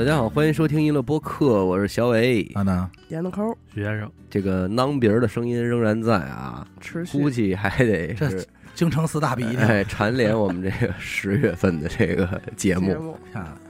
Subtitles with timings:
[0.00, 2.50] 大家好，欢迎收听娱乐播客，我是小伟。
[2.54, 7.18] 啊呢，点的抠，徐先生，这个囊鼻儿的声音仍然在啊，持续。
[7.18, 8.42] 估计还得这是
[8.74, 13.14] 京城四大鼻涕，哎蝉联我们这个十月份的这个节目，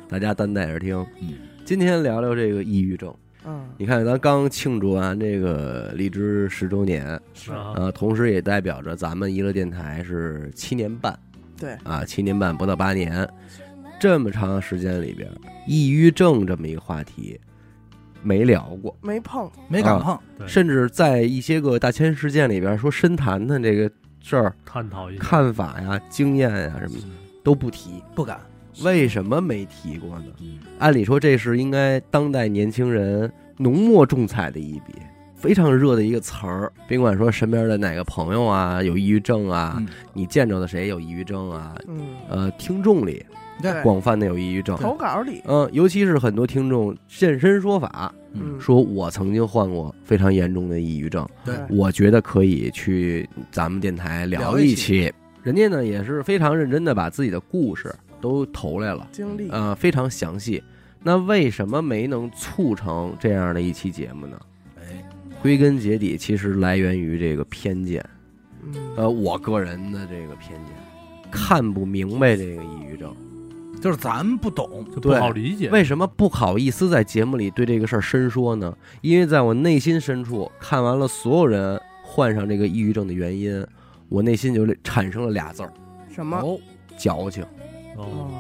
[0.09, 1.05] 大家担待着听。
[1.21, 1.35] 嗯，
[1.65, 3.13] 今天聊聊这个抑郁症。
[3.45, 11.19] 嗯，你看，咱刚庆祝完这个荔枝十周年，是啊，呃，同时也代表着咱们娱乐电台是七年半。
[11.59, 13.29] 对，啊，七年半不到八年，
[14.01, 15.31] 这么长时间里边，
[15.67, 17.39] 抑郁症这么一个话题
[18.23, 27.05] 没聊过，没碰，没敢碰，对甚至在一些个大千世界里边说深谈谈这个事儿、探讨一下，看法呀、经验呀什么的
[27.45, 28.03] 都不提。
[28.15, 28.41] 不敢。
[28.83, 30.27] 为什么没提过呢？
[30.41, 34.95] 嗯，按理说这是应该当代年轻人浓墨重彩的一笔，
[35.35, 36.73] 非常热的一个词儿。
[36.89, 41.75] 别管说身边的哪个朋友啊有抑郁症啊，嗯你见着的谁有抑郁症啊？
[41.89, 43.25] 嗯，呃，听众里
[43.61, 55.13] 对，广泛的有抑郁症，投稿里，嗯、尤其是很多听众现身说法，嗯，说我曾经患过非常严重的抑郁症，对，我觉得可以去咱们电台聊一一期。
[55.43, 59.09] 人家呢也是非常认真的把自己的故事都投来了。
[59.11, 60.63] 经历，呃，非常详细。
[61.03, 64.39] 那为什么没能促成这样的一期节目呢？
[64.79, 65.03] 哎，
[65.41, 68.05] 归根结底，其实来源于这个偏见，
[68.63, 70.75] 嗯，呃，我个人的这个偏见，
[71.31, 73.17] 看不明白这个抑郁症，
[73.81, 75.71] 就是咱们不懂，就不好理解。
[75.71, 78.77] 为什么不好意思在节目里对这个事儿深说呢？
[79.01, 83.67] 因为在我内心深处，看完了所有人患上这个抑郁症的原因，
[84.09, 85.73] 我内心就产生了俩字儿：
[86.15, 86.37] 什么？
[86.39, 86.59] 哦，
[86.97, 87.43] 矫情。
[87.97, 88.31] 哦，哦，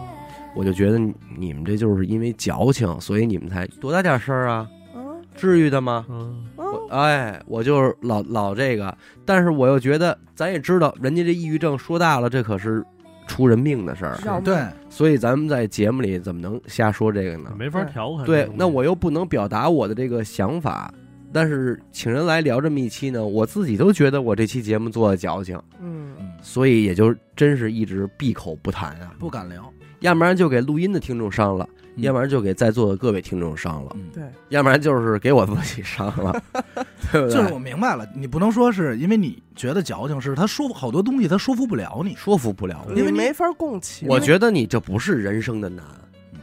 [0.54, 4.68] 我就觉得你你们这就是因为矫情，所以你们才多大点事儿啊？
[4.94, 6.04] 嗯至于的吗？
[6.10, 6.44] 嗯，
[6.90, 8.94] 哎，我就是老老这个，
[9.24, 12.84] 但是我又觉得，咱也知道，人家这抑郁症说大了，这可是
[13.30, 17.54] 出人命的事儿，对，所以咱们在节目里怎么能瞎说这个呢？
[17.56, 18.26] 没法调侃。
[18.26, 20.92] 对那我又不能表达我的这个想法，
[21.32, 36.42] 但是请人来聊这么一期呢，我自己都觉得我这期节目做的矫情，嗯，嗯，所以也就真是一直闭口不谈啊，不敢聊，要不然就给录音的听众伤了，嗯要不然就给在座的各位听众伤了，嗯，对，要不然就是给我自己伤了，
[37.12, 37.30] 对不对？
[37.30, 42.94] 就是我明白了，你不能说是因为你觉得矫情，是他说服好多东西他说服不了你，说服不了我。
[42.94, 45.84] 因为没法共情，我觉得你这不是人生的难，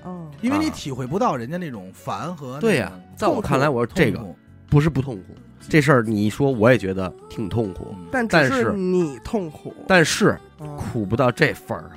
[0.06, 4.24] 嗯，因为你啊体会不到人家那种烦和对呀在我看来，我说这个
[4.70, 5.36] 不是不痛苦，
[5.70, 8.06] 这事儿你一说我也觉得挺痛苦，嗯。
[8.12, 10.76] 但只但是你痛苦，但是嗯。
[10.78, 11.92] 苦不到这份儿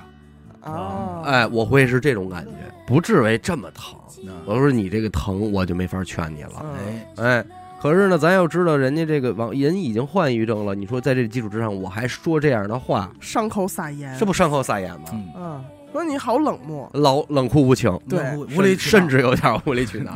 [0.61, 0.71] 啊！
[0.71, 2.51] 啊，哎，我会是这种感觉，
[2.91, 3.97] 不至于这么疼。
[4.27, 6.63] 嗯我说你这个疼，我就没法劝你了。
[6.63, 7.45] 嗯，哎，哎，
[7.81, 15.05] 可是呢，咱要知道人家这个网人已经患抑郁症了，你说在这个基础之上，我还说这样的话，伤口撒盐，这不伤口撒盐吗？
[15.13, 20.11] 嗯，嗯，说你好冷漠，老冷酷无情，对无无理取闹甚至有点无理取闹。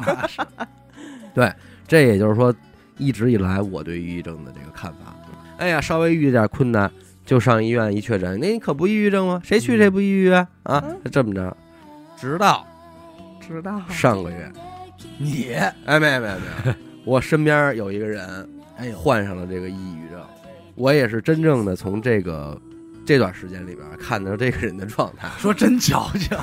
[1.34, 1.52] 对，
[1.88, 2.54] 这也就是说，
[2.98, 5.16] 一直以来我对抑郁症的这个看法。
[5.58, 6.92] 哎呀，稍微遇点困难
[7.26, 9.42] 就上医院一确诊，那你可不抑郁症吗？
[9.44, 10.48] 谁去谁不抑郁啊？
[10.64, 11.58] 啊，嗯这么着，
[12.18, 12.66] 直到
[13.40, 14.52] 直到，上个月，
[15.18, 15.54] 你，
[15.86, 20.22] 哎，没有没有没有，我身边有一个人哎呦，患上了这个抑郁症，
[20.76, 22.60] 我也是真正的从这个
[23.06, 26.38] 这段时间里边看到这个人的状态，说真矫情，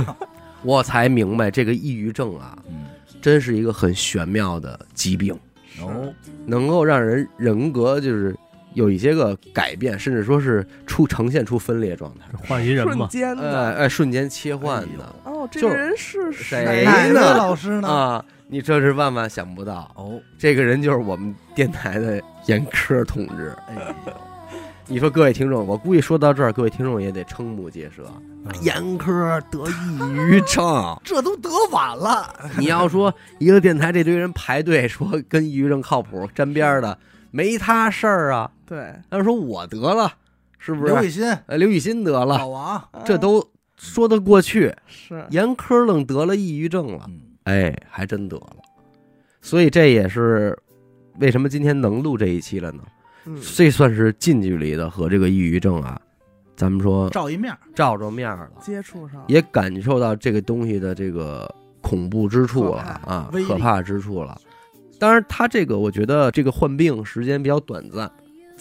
[0.62, 2.86] 我才明白这个抑郁症啊，嗯，
[3.20, 5.36] 真是一个很玄妙的疾病。
[5.80, 6.12] 哦，
[6.46, 8.36] 能够让人人格就是
[8.74, 17.20] 有一些个改变，甚至说是出呈现出分裂状态，换一人瞬间的，哎，瞬间切换的、哦，这个人是谁呢？
[17.36, 17.88] 老师呢？
[17.88, 23.54] 啊，你这是万万想不到，哦，这个人就是我们电台的严科同志。
[23.68, 24.12] 哎呦，
[24.86, 28.04] 你说各位听众，我估计说到这儿，各位听众也得瞠目结舌。
[28.44, 28.52] 嗯。
[28.62, 32.28] 严科得抑郁症， 这都得晚了，
[32.58, 36.98] 你要说一个电台这堆人排队说跟抑郁症靠谱沾边儿的，
[37.30, 38.50] 没他事儿啊。
[38.72, 40.10] 对，要说我得了，
[40.58, 40.94] 是不是？
[40.94, 43.46] 刘雨欣、呃，刘雨欣得了，老王，啊这都
[43.76, 44.74] 说得过去。
[44.86, 48.56] 是严科愣得了抑郁症了，嗯，哎，还真得了。
[49.42, 50.58] 所以这也是
[51.18, 52.82] 为什么今天能录这一期了呢？
[53.26, 56.00] 嗯，这算是近距离的和这个抑郁症啊，
[56.56, 64.40] 咱们说照一面，照着面了，接触上也感受到这个东西的这个恐怖之处了啊，可怕之处了。
[64.98, 68.10] 当然，他这个我觉得这个患病时间比较短暂，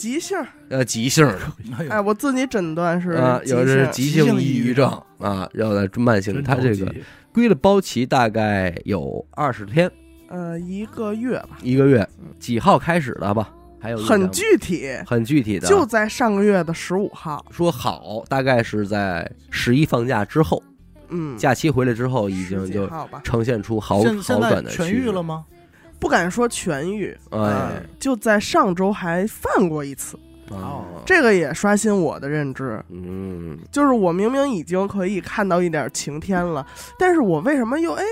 [0.01, 1.39] 急性儿，呃，急性的
[1.91, 4.89] 哎我自己诊断是啊，有的是急性抑郁症
[5.19, 6.91] 啊，然后呢，慢性，真他这个
[7.31, 9.91] 归了包期大概有二十天，
[10.27, 13.53] 呃一个月吧，一个月嗯，几号开始的吧？
[13.79, 17.45] 还有很具体，很具体的，就在上个月的十五号。
[17.51, 20.63] 说好，大概是在十一放假之后，
[21.09, 22.89] 嗯，假期回来之后已经就，
[23.23, 25.21] 呈现出好好转的痊趋势愈了。
[25.21, 25.45] 吗？
[26.01, 27.37] 不敢说痊愈，哎。
[27.39, 30.17] 嗯，就在上周还犯过一次，
[30.49, 32.83] 哦，这个也刷新我的认知。
[32.89, 36.65] 嗯，就是我明明已经可以看到一点晴天了，
[36.97, 38.03] 但是我为什么又哎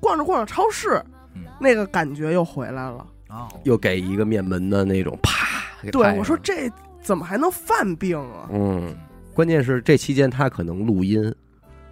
[0.00, 1.00] 逛着逛着超市，
[1.34, 1.42] 嗯。
[1.60, 3.06] 那个感觉又回来了？
[3.28, 5.46] 哦，又给一个面门的那种啪
[5.92, 6.70] 对我说这
[7.02, 8.48] 怎么还能犯病啊？
[8.50, 8.96] 嗯，
[9.34, 11.22] 关键是这期间他可能录音，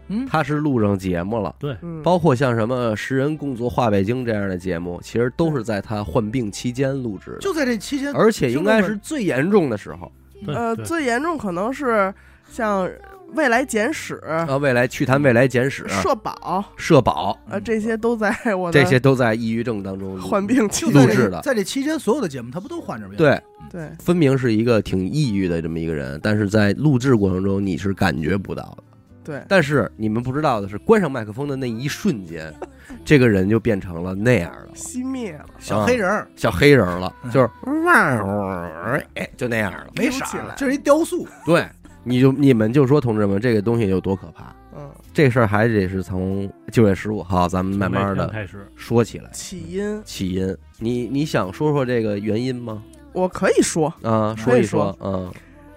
[0.08, 1.54] 嗯，他是录上节目了。
[1.58, 10.10] 对，嗯，包括像什么《十人共做画北京》这样的节目，其实都是在他患病期间录制的，就在这期间，而且应该是最严重的时候。
[10.44, 12.12] 对呃，最严重可能是
[12.50, 12.88] 像
[13.32, 17.36] 未来简史、啊，未来趣谈未来简史、社保，社保。
[17.48, 21.40] 啊，这些都在我的这些都在抑郁症当中患病录制的。
[21.40, 23.90] 在这期间，所有的节目他不都患着病？，对，对。
[23.98, 28.84] 分明是一个挺抑郁的这么一个人，但是在录制过程中你是感觉不到的。
[29.26, 32.54] 对，但是你们不知道的是，关上麦克风的那一瞬间，
[33.04, 36.28] 这个人就变成了那样的熄灭了，小黑人儿。
[36.36, 37.30] 小黑人了，嗯。
[37.32, 37.48] 就是
[37.84, 39.88] 哇哎，就那样了。
[39.96, 41.26] 没色溜起来，儿这是一雕塑。
[41.44, 41.66] 对，
[42.04, 44.54] 你就你们就说，同志们，这个东西有多可怕？
[44.78, 49.30] 嗯，这事儿还得是从九月十五号，咱们慢慢的开始，说起来。
[49.32, 50.00] 起因。
[50.04, 52.82] 起因，你你想说说这个原因吗？
[53.12, 54.96] 我可以说，啊，可说一以说。
[55.02, 55.32] 嗯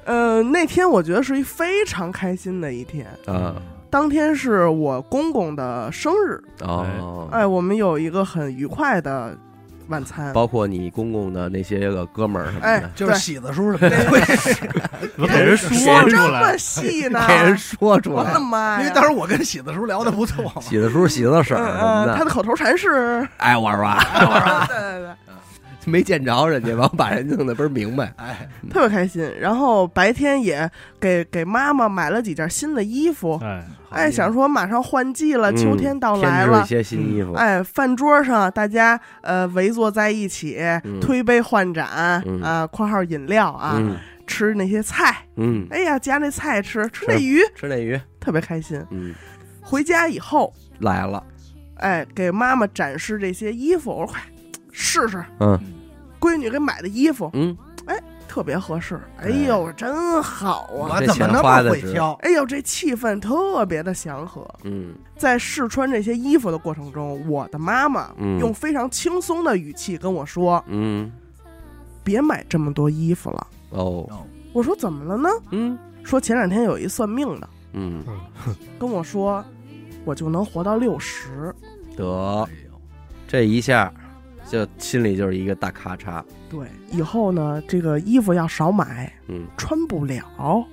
[0.09, 3.53] 呃，那天我觉得是一非常开心的一天，啊
[3.91, 9.37] 当天是我公公的生日，哦，哎，我们有一个很愉快的
[9.87, 13.97] 晚餐，包括你公公的那些个哥们儿什么哎的，，就是对喜子叔什么的，
[15.17, 18.39] 我 给人说出来这么来，细呢，给人说出来我的。
[18.39, 18.81] 妈呀！
[18.81, 20.61] 因为当时我跟喜子叔聊的不错嘛。
[20.61, 23.97] 喜子叔、喜子婶嗯儿什么嗯，他的，的口头禅是，爱玩玩，
[24.67, 25.28] 对对对，
[25.87, 28.13] 没见着人家，完把人弄得倍儿明白。
[28.17, 29.23] 哎，特别开心。
[29.39, 36.59] 然后白天也给给妈妈买了几件新的衣服，哎，哎，想说马上换季了，嗯秋天到来了。
[36.59, 43.97] 添置一些新衣服，哎，饭桌上大家呃围坐在一起，嗯推杯换盏嗯啊，括号饮料啊，嗯
[44.27, 48.79] 吃那些菜，嗯，哎呀，夹那菜吃，吃是那鱼，吃那鱼，特别开心。
[48.91, 49.15] 嗯，
[49.61, 51.23] 回家以后，来了，
[51.77, 54.21] 哎，给妈妈展示这些衣服，我说快
[54.71, 55.59] 试试，嗯。
[56.19, 59.29] 闺女给买的衣服嗯，哎特别合适，哎。
[59.29, 60.99] 呦，真好啊！
[60.99, 62.11] 我怎么那么会挑？
[62.21, 64.45] 哎呦，这气氛特别的祥和。
[64.63, 64.93] 嗯。
[65.15, 68.37] 在试穿这些衣服的过程中，我的妈妈嗯。
[68.39, 71.09] 用非常轻松的语气跟我说嗯
[72.03, 73.47] ，：“别买这么多衣服了。
[73.69, 74.07] 哦，”
[74.51, 75.29] 我说：“怎么了呢？
[75.51, 77.49] 嗯？”说前两天有一算命的。
[77.73, 78.03] 嗯，
[78.77, 79.43] 跟我说，
[80.03, 81.55] 我就能活到六十。
[81.95, 82.45] 得。
[83.27, 83.93] 这一下，
[84.49, 89.45] 就心里就是一个大咔嚓，对，以后呢，这个衣服要少买，嗯。
[89.55, 90.25] 穿不了。
[90.37, 90.65] 哦，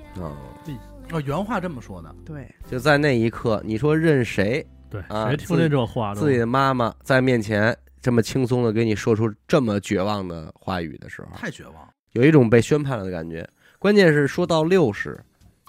[1.13, 4.67] 哦，原话这么说的，对，就在那一刻，你说任谁？
[4.89, 11.75] 对，啊谁听见这话都自己的妈妈在面前这么轻松的给你说出这么绝望的话语的时候，太绝望。
[12.13, 13.47] 有一种被宣判了的感觉。
[13.79, 15.23] 关键是说到六十，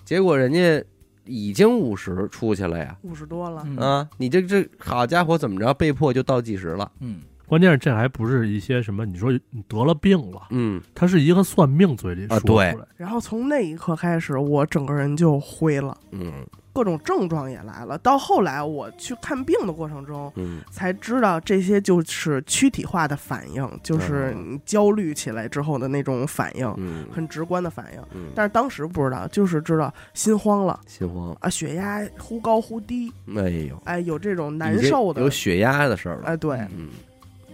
[0.06, 0.82] 结果人家
[1.26, 3.78] 已经五十出去了呀，五十多了，嗯。
[3.78, 6.90] 啊，你这这好家伙，怎么着被迫就倒计时了？
[7.02, 15.98] 嗯，关键是这还不是一些什么，你说你得了病了，嗯他是一个算命嘴里说出啊对来，然后从那一刻开始，我整个人就灰了。
[16.12, 17.98] 嗯各种症状也来了。
[17.98, 28.02] 到后来我去看病的过程中，嗯才知道这些就是躯体化的反应，就是你焦虑起来之后的那种反应，嗯很直观的反应。
[28.14, 35.28] 嗯，但是当时不知道，就是知道心慌了心慌，啊，血压忽高忽低，哎呦，哎，有这种难受的有。
[35.28, 36.26] 血压的事儿了。
[36.26, 36.90] 哎，对，嗯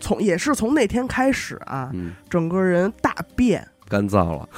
[0.03, 4.49] 从也是从那天开始啊，嗯，整个人大变， 干燥了。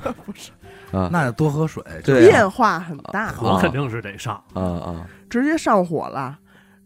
[0.24, 0.52] 不是。
[0.96, 1.08] 啊。
[1.10, 1.82] 那得多喝水。
[2.04, 2.30] 对啊。
[2.30, 4.34] 变化很大，我肯定是得上。
[4.54, 5.06] 啊啊！
[5.28, 6.38] 直接上火了。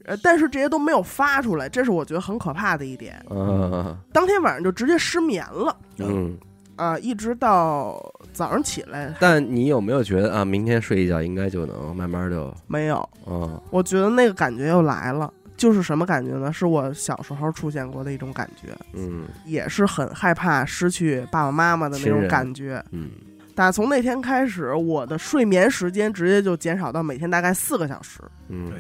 [0.07, 3.21] 呃，但是这些都没有发出来，这是我觉得很可怕的一点。
[3.29, 5.77] 嗯当天晚上就直接失眠了。
[5.99, 6.39] 嗯，
[6.77, 8.01] 啊，一直到
[8.33, 9.13] 早上起来。
[9.19, 13.09] 但你有没有觉得啊，明天睡一觉应该就能慢慢就没有。
[13.27, 16.53] 嗯我觉得那个感觉又来了，就是什么感觉呢？
[16.53, 22.85] 是我小时候出现过的一种感觉，嗯也是很害怕失去爸爸妈妈的那种感觉。
[22.91, 23.11] 嗯
[23.55, 28.21] 打从那天开始，我的睡眠时间直接就减少到每天大概四个小时。
[28.49, 28.71] 嗯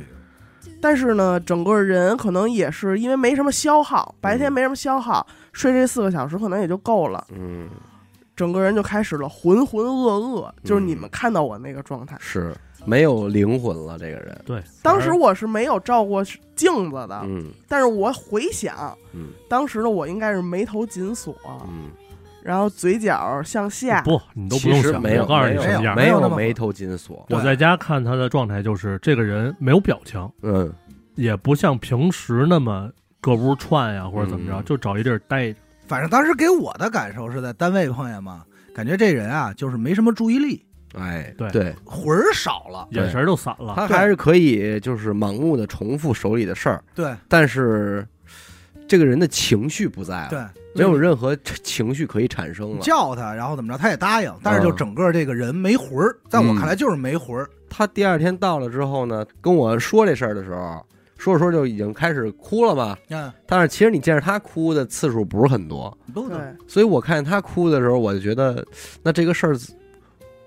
[0.80, 7.26] 但是呢，整个人可能也是因为没什么消耗，白天没什么消耗，睡这四个小时可能也就够了。
[7.30, 7.70] 嗯，
[8.36, 12.16] 整个人就开始了浑浑噩噩，就是你们看到我那个状态。
[12.20, 12.54] 是
[12.86, 14.40] 没有灵魂了，这个人。
[14.46, 16.24] 对，当时我是没有照过
[16.54, 17.50] 镜子的，嗯。
[17.68, 19.28] 但是我回想，嗯。
[19.48, 21.34] 当时的我应该是眉头紧锁，
[21.68, 21.90] 嗯。
[22.42, 25.96] 然后嘴角向下，不，你都不用想，没有我告诉你没有什么样。
[25.96, 30.72] 没有那么眉头紧锁，我在家看他的状态，就是这个人没有表情，嗯。
[31.16, 32.90] 也不像平时那么
[33.20, 34.64] 各屋串呀或者怎么着，嗯。
[34.64, 35.58] 就找一地儿待着。
[35.88, 40.64] 反正当时给我的感受是在单位碰见嘛，感觉这人啊就是没什么注意力，
[40.96, 42.86] 哎对对，魂儿少了。
[42.90, 43.74] 眼神儿都散了。
[43.76, 48.06] 他还是可以就是盲目的重复手里的事儿，对但是
[48.88, 50.40] 这个人的情绪不在了，对，
[50.74, 52.80] 没有任何情绪可以产生了。
[52.80, 57.48] 叫他，然后怎么着，他也答应，但是就嗯整个这个人没魂儿，在我看来就是没魂儿。
[57.68, 60.86] 他第二天到了之后呢，跟我说这事儿的时候，
[61.18, 62.96] 说着说着就已经开始哭了嘛。
[63.08, 66.24] 嗯，但是其实你见着他哭的次数不是很多，对，
[66.68, 68.64] 所以我看见他哭的时候，我就觉得，
[69.02, 69.56] 那这个事儿，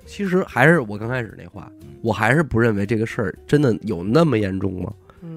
[0.10, 4.92] 其实还是我刚开始那话，我还是不认为这个事儿真的有那么严重吗？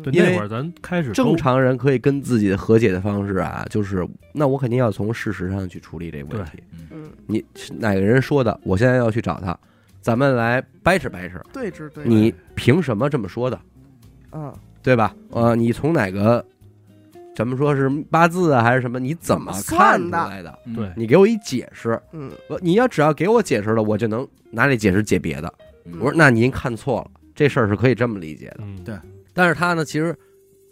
[0.06, 6.52] 那会儿咱开始正常人可以跟自己的和解的方式啊，就是那我肯定要从事实上去处理这个问题。
[6.90, 7.44] 嗯，你
[7.78, 8.58] 哪个人说的？
[8.64, 9.56] 我现在要去找他，
[10.00, 11.38] 咱们来掰扯掰扯。
[11.52, 13.60] 对峙对，你凭什么这么说的？
[14.32, 14.50] 嗯，
[14.82, 15.14] 对吧？
[15.30, 16.42] 呃，你从哪个，
[17.34, 19.00] 咱们说是八字啊，还是什么？
[19.00, 20.58] 你怎么看出算的来的？
[20.66, 22.00] 嗯呃你给我一解释。
[22.12, 25.52] 嗯，我你要只要给我解释了，我就能拿这解释解别的。
[25.84, 28.58] 嗯我说那您看错了，这事儿是可以这么理解的。
[28.60, 28.94] 嗯，对
[29.32, 30.14] 但是他呢，其实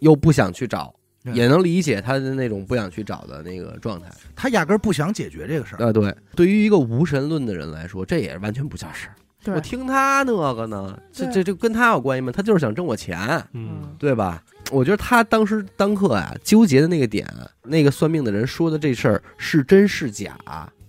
[0.00, 0.95] 又不想去找，
[1.33, 4.09] 也能理解他的那种不想去找的那个状态。
[4.37, 5.87] 他压根儿不想解决这个事儿。
[5.87, 9.14] 啊，对，对于一个无神论的人来说，这也完全不叫事儿。
[9.42, 12.30] 对我听他那个呢，这这这跟他有关系吗？
[12.30, 13.18] 他就是想挣我钱，
[13.52, 14.42] 嗯，对吧？
[14.70, 17.26] 我觉得他当时当刻啊，纠结的那个点，
[17.64, 20.37] 那个算命的人说的这事儿是真是假，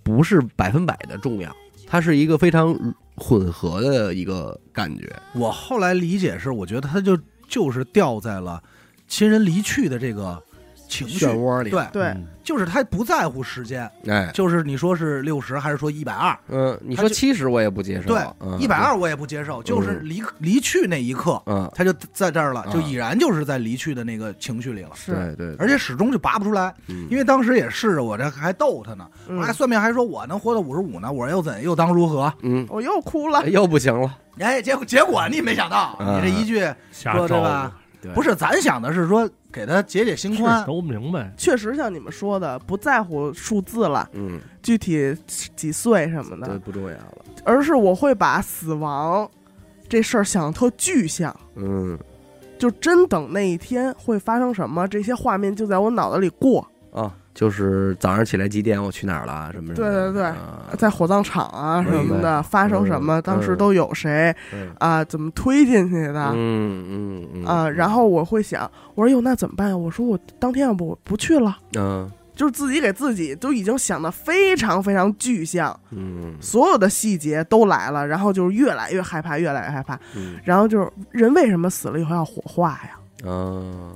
[0.02, 1.50] 不是百分百的重要，
[1.86, 2.78] 它是一个非常
[3.16, 5.10] 混合的一个感觉。
[5.34, 7.18] 我后来理解是，我觉得他就
[7.48, 8.62] 就是掉在了
[9.08, 10.40] 亲人离去的这个
[10.92, 12.28] 情绪漩涡里，对，对，嗯。
[12.44, 22.70] 就是他不在乎时间，哎，就是你说是六十还是说一百二，嗯，你说七十我也不接受，对嗯，一百，二我也不接受，就是离离去那一刻，嗯，他就在这儿了，啊。
[22.72, 26.74] 就已然就是在离去的那个情绪里了，是，对对，而且始终就拔不出来。
[26.88, 27.06] 嗯。
[27.08, 29.38] 因为当时也试着，我这还逗他呢，嗯。
[29.38, 32.32] 我还算命还说我能活到五十五呢，我又怎又当如何？
[32.42, 36.20] 嗯，我又哭了，又不行了，哎，结果结果你没想到，啊。
[36.20, 36.58] 你这一句
[36.90, 37.72] 说对吧
[38.02, 38.12] 对。
[38.12, 41.32] 不是咱想的是说给他解解心是宽，都明白。
[41.36, 45.16] 确实像你们说的，不在乎数字了，嗯，具体
[45.56, 49.30] 几岁什么的，这不重要了，而是我会把死亡
[49.88, 51.98] 这事儿想得特具象，嗯。
[52.58, 60.68] 就真等那一天会发生什么，这些画面就在我脑子里过，啊，就是早上起来几点我去哪儿了什么什么，对对对啊。
[60.78, 66.30] 在火葬场啊什么的发生什么，嗯当时都有谁嗯啊，怎么推进去的。
[66.34, 66.84] 嗯
[67.24, 69.70] 嗯嗯啊，然后我会想，我说哟，那怎么办？
[69.70, 69.76] 呀？
[69.76, 72.10] 我说我当天要不我不去了，嗯。
[72.34, 76.34] 就是自己给自己都已经想的非常非常具象，嗯。
[76.40, 79.98] 所有的细节都来了，然后就是越来越害怕，越来越害怕。
[80.16, 80.36] 嗯。
[80.42, 83.30] 然后就是人为什么死了以后要火化呀？
[83.30, 83.92] 啊，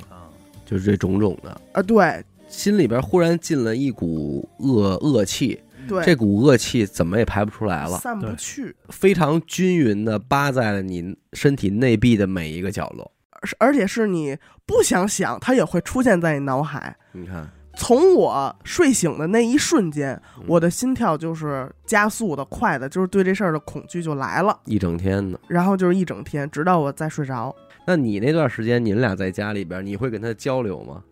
[0.66, 13.10] 就是这种种的，啊，对心里边忽然进了一股恶恶气，对，这股恶气怎么也排不出来了，散不去，非常均匀的扒在了你身体内壁的每一个角落。
[13.32, 16.96] 而而且是你不想想，它也会出现在你脑海。
[17.12, 25.38] 你看，从我睡醒的那一瞬间，嗯我的心跳就是加速的、快的，就是对这事儿的恐惧就来了，一整天呢。
[25.48, 27.54] 然后就是一整天，直到我再睡着。
[27.86, 31.02] 那你那段时间，你们俩在家里边，你会跟他交流吗？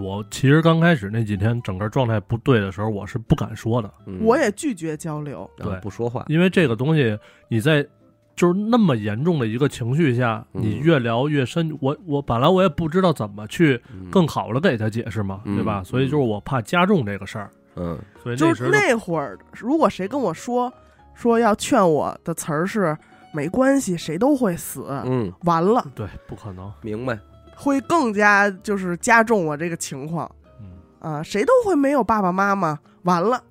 [0.00, 4.18] 我其实刚开始那几天整个状态不对的时候，我是不敢说的，嗯。
[4.22, 5.48] 我也拒绝交流。
[5.58, 5.80] 啊对。
[5.80, 7.18] 不说话，因为这个东西
[7.48, 7.86] 你在
[8.34, 10.62] 就是那么严重的一个情绪下，嗯。
[10.62, 11.76] 你越聊越深。
[11.80, 15.56] 我我本来我也不知道怎么去嗯更好的给他解释嘛，嗯。
[15.56, 15.80] 对吧？
[15.80, 15.84] 嗯。
[15.84, 17.98] 所以就是我怕加重这个事儿，嗯。
[18.22, 20.72] 所以就是那会儿，如果谁跟我说
[21.14, 22.96] 说要劝我的词儿是
[23.34, 25.84] 没关系，谁都会死，嗯，完了。
[25.94, 27.18] 对不可能，明白。
[27.56, 30.30] 会更加就是加重我这个情况。
[30.60, 33.42] 嗯，啊，谁都会没有爸爸妈妈，完了。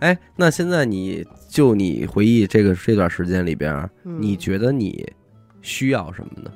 [0.00, 3.72] 哎，那现在你就你回忆这个这段时间里边，
[4.04, 4.20] 嗯。
[4.20, 5.10] 你觉得你
[5.62, 6.50] 需要什么呢？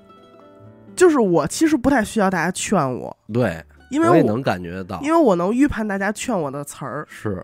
[0.96, 7.40] 就是我其实不太需要大家劝我，对，因为我我也能感觉得到，因为我能预判大家劝我的词儿，是，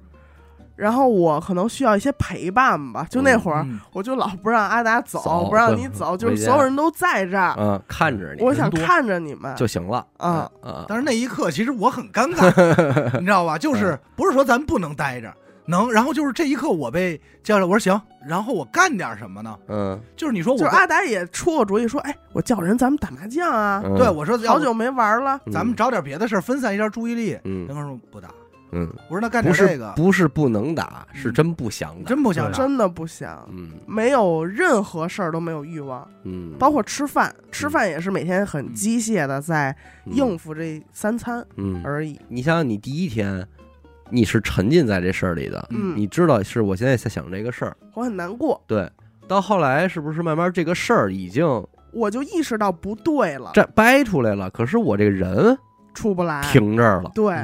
[0.77, 3.07] 然后我可能需要一些陪伴吧。
[3.11, 9.55] 就那会儿，嗯我就老不让阿达走，走不让你走，就是所有人都在这儿，嗯，看着你，我想看着你们。
[9.57, 12.49] 就行了啊啊，但是那一刻其实我很尴尬，
[13.21, 13.57] 你知道吧？
[13.59, 15.33] 就是不是说咱不能待着，
[15.67, 19.57] 能，然后就是这一刻我被叫来，我说行，然后我干点什么呢？
[19.69, 25.39] 嗯就是你说我就是阿达也出过主意说，哎，我叫人咱们打麻将啊，嗯，对我说好久没玩了。
[25.47, 27.39] 嗯咱们找点别的事儿分散一下注意力。
[27.45, 28.29] 嗯人哥说不打，
[28.73, 32.59] 嗯，我说那干不是点这个，不是不能打，是真不想打，真不想打。
[32.59, 33.71] 真的不想，嗯。
[33.87, 42.21] 没有任何事儿都没有欲望，嗯，包括吃饭，吃饭也是每天很机械的在应付这三餐嗯，而已。
[42.29, 43.47] 你想想，你第一天
[44.11, 48.91] 你是沉浸在这事儿里的，嗯，你知道是我现在在想这个事儿，我很难过，对，
[49.29, 51.45] 到后来是不是慢慢这个事儿已经
[51.93, 54.51] 我就意识到不对了，这掰出来了？
[54.51, 55.57] 可是我这个人
[55.95, 56.43] 出不来。
[56.43, 57.35] 停这儿了，对，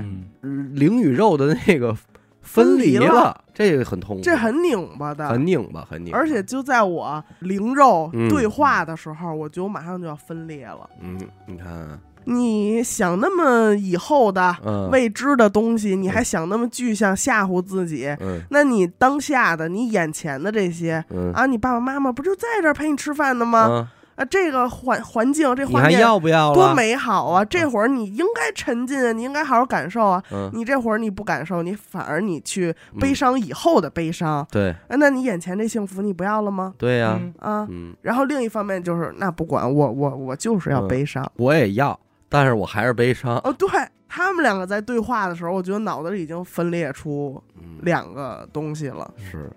[0.43, 1.97] 灵与肉的那个
[2.43, 3.45] 分离了。
[3.55, 8.29] 这个很痛苦，这很拧巴的，很拧巴，很拧巴，而且就在我灵肉嗯。
[8.31, 10.89] 对话的时候，我觉得我马上就要分裂了。
[11.03, 18.07] 嗯，你看啊，你想那么以后的嗯，未知的东西，你还想那么具象吓唬自己？
[18.21, 18.41] 嗯。
[18.51, 21.31] 那你当下的、你眼前的这些嗯。
[21.35, 23.59] 啊，你爸爸妈妈不就在这儿陪你吃饭的吗？
[23.59, 26.55] 啊，啊，这个环环境，这你还画面要不要了？
[26.55, 27.43] 多美好啊！
[27.43, 30.23] 这会儿你应该沉浸啊，你应该好好感受啊。
[30.31, 36.75] 嗯，你这会儿你不感受，你反而你去悲伤以后的悲伤，对啊，那你眼前这幸福你不要了吗？
[36.77, 41.27] 对呀，嗯啊，嗯，然后另一方面就是，那不管我我我就是要嗯悲伤。
[41.37, 41.99] 我也要，
[42.29, 43.67] 但是我还是悲伤，哦，对
[44.07, 49.51] 他们两个在对话的时候，我觉得脑子里已经分裂出嗯，两个东西了，是，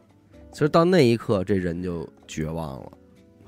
[0.53, 3.02] 其实到那一刻，这人就绝望了，很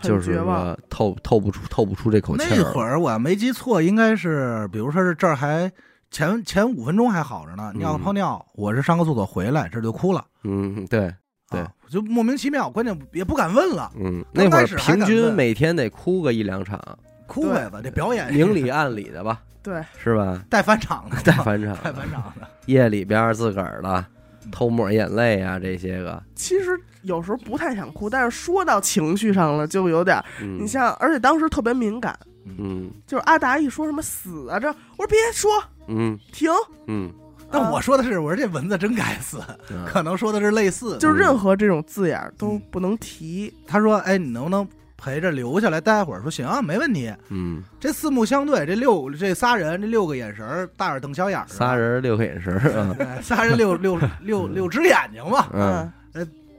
[0.07, 0.35] 就是。
[0.35, 5.71] 说透透不出透不出这口气那会儿我要没记错，应该是，比如说是这儿还
[6.11, 10.23] 前前五分钟还好着呢，嗯尿个泡尿，我是上个厕所回来，这就哭了。
[10.43, 11.13] 嗯，对，
[11.49, 16.79] 对啊，就莫名其妙，关键也不敢问了，嗯，那会儿平均每天得哭个一两场，
[17.27, 20.41] 哭呗吧，这表演明里暗里的吧，对，是吧？
[20.49, 22.47] 带返场的，带返场，带返场的。
[22.67, 24.05] 夜里边儿自个儿的
[24.51, 30.21] 偷抹眼泪啊，这些个，其实有时候不太想哭，但是说到情绪上了，就有点
[30.59, 32.17] 你像，而且当时特别敏感，
[32.57, 32.91] 嗯。
[33.07, 35.51] 就是阿达一说什么死啊这，我说别说，
[35.87, 36.17] 嗯。
[36.31, 36.49] 停，
[36.87, 37.11] 嗯，
[37.51, 43.53] 但我说的是，我说这蚊子真该死，嗯可能说的是类似就是任何这种字眼都不能提。
[43.67, 47.13] 他说：“哎，你能不能陪着留下来待会儿？”说行啊，没问题。
[47.29, 52.59] 嗯，这四目相对，这六这仨人，这六个眼神儿，大眼瞪小眼儿，仨，人六个眼神
[53.21, 55.91] 仨人六六六六只眼睛嘛，嗯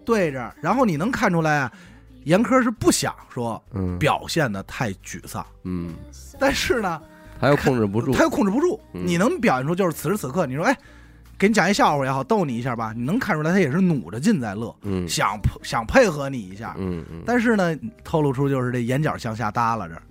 [0.07, 0.55] 对着。
[0.63, 1.73] 然后你能看出来啊，
[2.25, 5.93] 严科是不想说嗯表现的太沮丧，嗯，
[6.41, 7.01] 但是呢，
[7.39, 8.81] 他又控制不住他，又控制不住。
[8.95, 10.77] 嗯你能表现出就是此时此刻，你说哎，
[11.39, 16.75] 给你讲一笑话也好，逗你一下吧，你能看出来他也是努着劲在乐，嗯想想配合你一下。
[16.79, 20.03] 嗯嗯，但是呢，透露出就是这眼角向下耷拉着。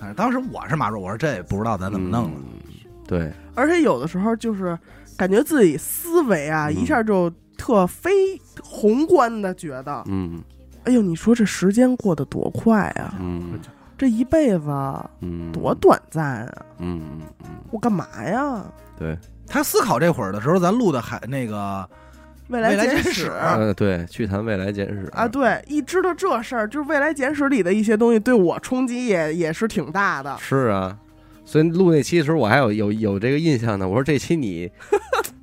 [0.00, 2.36] 哎， 当时我是马说，我说这也不知道咱怎么弄了。
[2.36, 2.58] 嗯
[3.04, 4.78] 对，而且有的时候就是
[5.18, 7.30] 感觉自己思维啊，嗯一下就
[7.62, 8.10] 特非
[8.60, 10.42] 宏观的觉得，嗯。
[10.82, 13.60] 哎呦，你说这时间过得多快啊，嗯。
[13.96, 14.64] 这一辈子
[15.20, 18.64] 嗯，多短暂啊，嗯嗯嗯，我干嘛呀？
[18.98, 21.88] 对，他思考这会儿的时候，咱录的还那个
[22.48, 23.02] 未来未来简史。
[23.04, 23.28] 简史。
[23.28, 25.08] 呃对，去谈未来简史。
[25.12, 30.36] 啊，，对，一知道这事儿，就是未来简史里的一些东西，对我冲击也也是挺大的。
[30.40, 30.98] 是啊，
[31.44, 33.86] 所以录那期的时候，我还有有有这个印象呢。
[33.86, 34.68] 我说这期你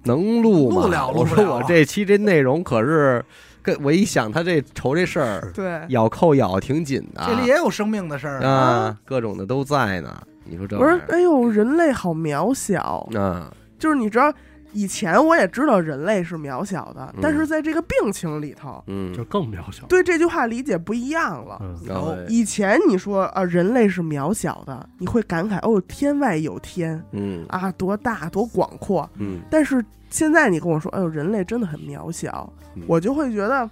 [0.10, 0.82] 能录吗？
[0.82, 3.24] 录了录我不了说我这期这内容可是
[3.62, 8.50] 跟我一想，他这愁这事儿对，咬扣咬得挺紧的，这里也有生命的事儿啊。
[8.50, 10.15] 啊，各种的都在呢。
[10.45, 14.34] 你说这我说玩意，儿哎呦，人类好渺小，啊，就是你知道，
[14.72, 19.86] 以前我也知道人类是渺小的，嗯但是在这个病情里头，嗯，就更渺小。
[19.88, 21.58] 对这句话理解不一样了。
[21.62, 29.10] 嗯，然后以前你说啊，人类是渺小的，你会感慨哦，天外有天嗯啊，多大多广阔。
[29.18, 33.70] 嗯但是现在你跟我说，哎呦，人类真的很渺小，嗯我就会觉得，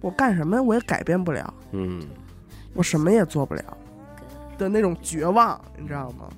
[0.00, 2.02] 我干什么我也改变不了，嗯
[2.74, 3.62] 我什么也做不了
[4.58, 6.28] 的那种绝望，你知道吗？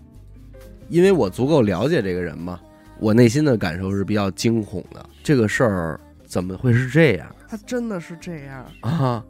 [0.88, 2.60] 因为我足够了解这个人嘛，
[3.04, 5.04] 我内心的感受是比较惊恐的。
[5.22, 9.22] 这个事儿怎么会是这样他真的是这样，啊？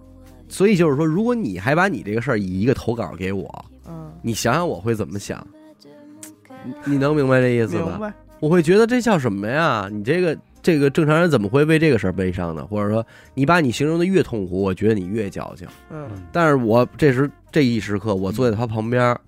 [0.48, 5.44] 所以就是说，如果你还把你这个事儿以一个投稿给我，嗯，你想想我会怎么想？
[6.64, 7.98] 你你能明白这意思吧？
[8.00, 8.14] 白？
[8.38, 9.88] 我会觉得这叫什么呀？
[9.90, 12.64] 你这个这个正常人怎么会为这个事儿悲伤呢？
[12.64, 15.66] 或者说，你把你形容的越痛苦，我觉得你越矫情。
[15.90, 19.20] 嗯，但是我这时这一时刻，我坐在他旁边儿，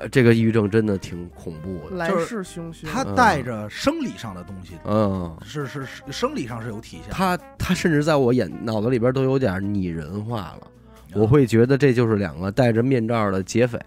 [0.00, 1.96] 呃，这个抑郁症真的挺恐怖的。
[1.96, 2.86] 来就是势汹汹。
[2.86, 7.14] 他带着生理上的东西，嗯，是是是，生理上是有体现的。
[7.14, 10.66] 他他甚至在我眼脑子里边都有点拟人化了。
[11.14, 13.78] 我会觉得这就是两个戴着面罩的劫匪，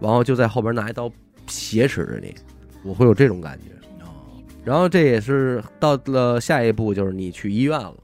[0.00, 1.10] 然后就在后边拿一刀
[1.46, 2.34] 挟持着你，
[2.82, 3.70] 我会有这种感觉。
[4.04, 4.10] 哦
[4.64, 7.94] 然后这也是到了下一步，就是你去医院了。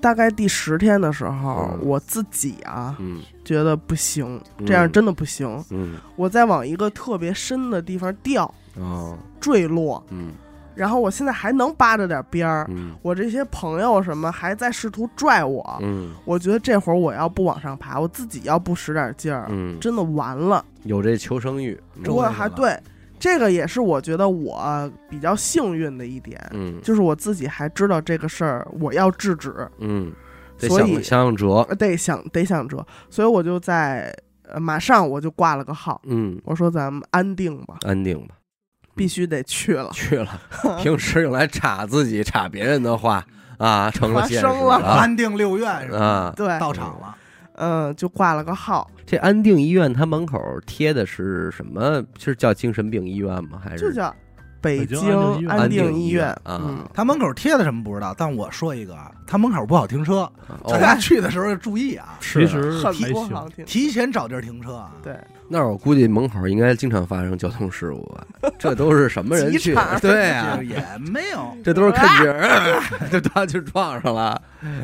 [0.00, 1.80] 大概第十天的时候，嗯。
[1.82, 3.20] 我自己啊嗯。
[3.44, 4.66] 觉得不行，嗯。
[4.66, 5.64] 这样真的不行。
[5.70, 5.96] 嗯。
[6.16, 9.16] 我再往一个特别深的地方掉，哦。
[9.40, 10.32] 坠落，嗯。
[10.74, 12.94] 然后我现在还能扒着点边儿，嗯。
[13.00, 16.12] 我这些朋友什么还在试图拽我，嗯。
[16.24, 20.64] 我觉得这会儿我要不往上爬，我自己要不使点劲儿，嗯，真的完了。
[20.82, 22.78] 有这求生欲，不过周围人了还对，
[23.18, 26.80] 这个也是我觉得我比较幸运的一点，嗯。
[26.82, 30.12] 就是我自己还知道这个事儿我要制止，嗯，
[30.58, 34.14] 得所以想想想辙，呃得想得想辙，所以我就在
[34.48, 38.34] 呃马上我就挂了个号，嗯，我说咱们安定吧，安定吧，
[38.94, 39.90] 必须得去了。
[39.92, 40.40] 去了，
[40.82, 43.24] 平时用来插自己、插别人的话
[43.58, 44.74] 啊，成了现实发生了。
[44.76, 44.98] 啊。
[45.00, 45.98] 安定六院是吧？
[45.98, 46.32] 啊！
[46.36, 47.15] 对，到场了，
[47.56, 52.02] 嗯，就挂了个号，这安定医院它门口贴的是什么？
[52.18, 53.60] 是叫精神病医院吗？
[53.62, 54.14] 还是就是叫
[54.60, 60.30] 北京京安定医医院啊嗯，他门口贴的什么不知道，但我说一个啊，他门口不好停车，
[60.66, 62.92] 大哦，家去的时候要注意啊，其实很。
[63.64, 64.92] 提前找地儿停车啊。
[65.02, 65.16] 对，
[65.48, 68.50] 那儿我估计门口应该经常发生交通事故吧？
[68.58, 69.74] 这都是什么人去？
[70.00, 74.40] 对啊， 也没有，这都是看景儿， 就他就撞上了。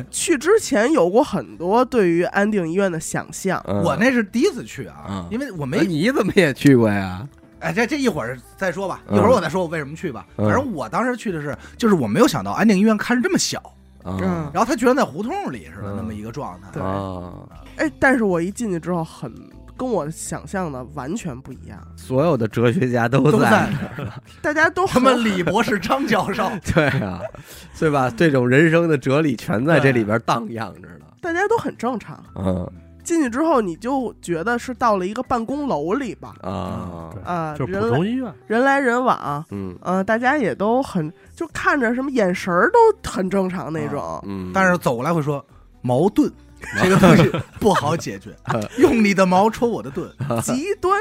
[0.09, 7.27] 去之前有过很多对于安定医院的想象，嗯我那是第一次去啊嗯，因为我没你怎么也去过呀？
[7.59, 10.25] 哎，这这一会儿再说吧，嗯一会儿我再说我为什么去吧。
[10.37, 13.61] 嗯反正我当时去的是，就是我没有想到安定医院看着这么小，
[14.03, 16.67] 然后他居然在胡同里似的嗯那么一个状态。
[16.71, 17.33] 对啊，
[17.77, 19.29] 哎，但是我一进去之后很。
[19.77, 23.49] 跟我想象的完全不一样，所有的哲学家都在都在
[23.97, 24.13] 那儿。
[24.41, 27.19] 大家都他很们李博士、张教授， 对啊，
[27.79, 28.09] 对吧？
[28.15, 31.05] 这种人生的哲理全在这里边荡漾着呢。
[31.21, 32.23] 大家都很正常。
[32.35, 32.69] 嗯。
[33.03, 39.77] 进去之后，你就觉得是到了一个办公楼里吧，啊，对啊、就普通医院，人来人往，嗯。
[39.81, 44.23] 呃，大家也都很就看着什么眼神儿都很正常那种。
[44.25, 45.45] 嗯，但是走过来会说
[45.81, 46.31] 矛盾
[46.81, 48.31] 这个东西不好解决，
[48.79, 50.09] 用你的矛戳我的盾，
[50.41, 50.99] 极端，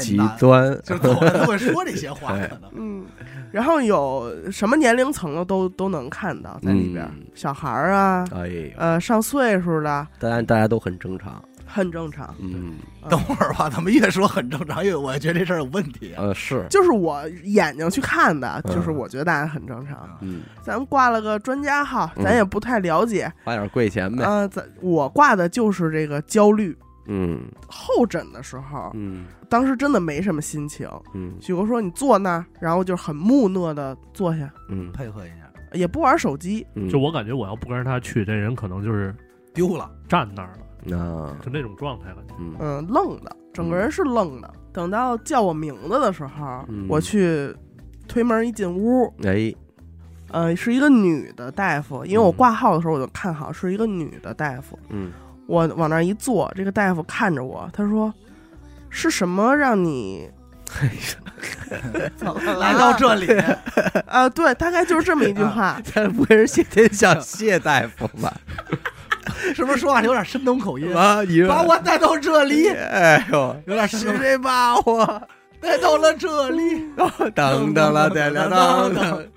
[0.00, 0.36] 极太难。
[0.38, 2.70] 端，就是走过来都会说这些话，对可能。
[2.74, 3.04] 嗯，
[3.52, 7.26] 然后有什么年龄层的都都能看到在里边，嗯。
[7.34, 10.06] 小孩儿啊，哎呦，呃，上岁数的。
[10.18, 11.42] 大家大家都很正常。
[11.68, 12.34] 很正常。
[12.40, 12.78] 嗯
[13.08, 16.24] 等会儿吧，他们越说很正常，越我觉得这事儿有问题啊。
[16.24, 20.08] 呃是，就是我眼睛去看的，嗯就是我觉得大家很正常。
[20.20, 23.32] 嗯，咱们挂了个专家号，嗯咱也不太了解。
[23.44, 24.24] 花点贵钱呗。
[24.26, 26.76] 嗯，咱我挂的就是这个焦虑。
[27.10, 30.86] 嗯候诊的时候，嗯当时真的没什么心情。
[31.14, 36.66] 嗯许哥说：“你坐那儿，然后就很木讷的坐下，嗯配合一下，也不玩手机。
[36.74, 39.14] 嗯，就我感觉我要不跟着他去，这人可能就是
[39.54, 40.58] 丢了，站那儿了，
[40.92, 42.34] 啊，就那种状态感觉。
[42.38, 44.50] 嗯嗯，愣的，整个人是愣的。
[44.72, 47.54] 等到叫我名字的时候，嗯我去
[48.06, 49.52] 推门一进屋，哎
[50.30, 54.78] 呃，是一个女的大夫，因为我嗯挂号的时候我就看好是一个女的大夫。
[54.90, 55.10] 嗯
[55.46, 58.12] 我往那儿一坐，这个大夫看着我，他说
[58.90, 60.28] ：“是什么让你
[62.58, 63.26] 来到这里，
[64.06, 64.28] 啊？
[64.28, 65.80] 对，大概就是这么一句话。
[65.94, 68.30] 他不会是谢天笑谢大夫吧？
[69.54, 70.94] 是不是说话有点山东口音？
[70.96, 75.22] 啊，你把我带到这里，哎呦，有点山东，是谁把我
[75.60, 76.84] 带到了这里。
[77.34, 79.28] 等等了，等了等等。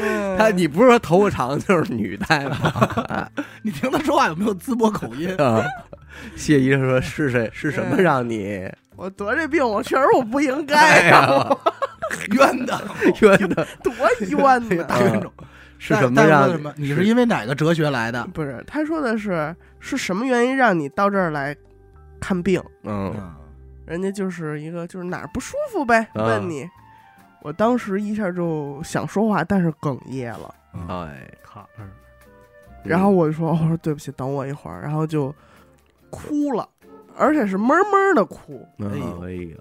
[0.00, 3.02] 嗯他你不是说头发长就是女大夫
[3.62, 5.34] 你听他说话有没有淄博口音？
[5.36, 5.62] 啊？
[6.36, 11.56] 谢医生说是谁是什么让你我得这病，我确实我不应哎该呀，呀
[12.32, 12.80] 冤的，
[13.20, 14.84] 冤的多冤呐！
[14.86, 15.32] 大冤种。
[15.82, 16.72] 是什么让什么？
[16.76, 18.22] 你是因为哪个哲学来的？
[18.34, 21.56] 不是，他说的是是什么原因让你到这儿来
[22.20, 22.62] 看病？
[22.84, 23.34] 嗯嗯，
[23.86, 26.68] 人家就是一个就是哪儿不舒服呗，啊问你。
[27.42, 30.54] 我当时一下就想说话，但是哽咽了。
[30.86, 31.88] 哎，卡那儿，
[32.84, 35.34] 然后我就说：“我说对不起，等我一会儿。”然后就
[36.10, 36.68] 哭了，
[37.16, 38.68] 而且是闷闷的哭。
[38.78, 39.56] 嗯哎呦哎呀，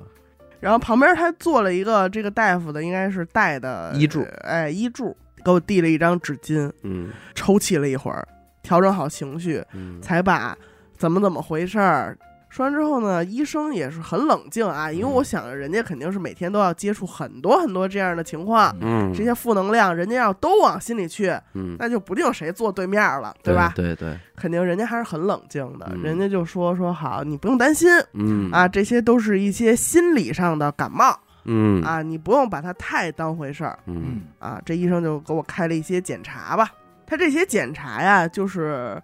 [0.59, 7.09] 然后旁边他坐了一个这个大夫的，应该是带的医助呃哎，医助给我递了一张纸巾，嗯。
[7.35, 8.27] 抽泣了一会儿，
[8.61, 10.01] 调整好情绪，嗯。
[10.01, 10.57] 才把
[10.97, 12.17] 怎么怎么回事儿。
[12.49, 15.13] 说完之后呢，医生也是很冷静啊，因为嗯。
[15.13, 19.13] 我想着人家肯定是每天都要接触很多很多这样的情况，嗯。
[19.13, 23.71] 这些负能量，人家要都往心里去，嗯，那就不定谁坐对面了，对吧？
[23.75, 26.01] 对对，肯定人家还是很冷静的，嗯。
[26.01, 28.49] 人家就说说好，你不用担心嗯。
[28.51, 31.17] 啊，这些都是一些心理上的感冒
[31.51, 34.61] 嗯啊，你不用把它太当回事儿嗯啊。
[34.63, 36.71] 这医生就给我开了一些检查吧，
[37.07, 39.01] 他这些检查呀，就是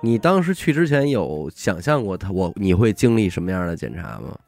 [0.00, 4.38] 你当时去之前有想象过他我你会经历什么样的检查吗？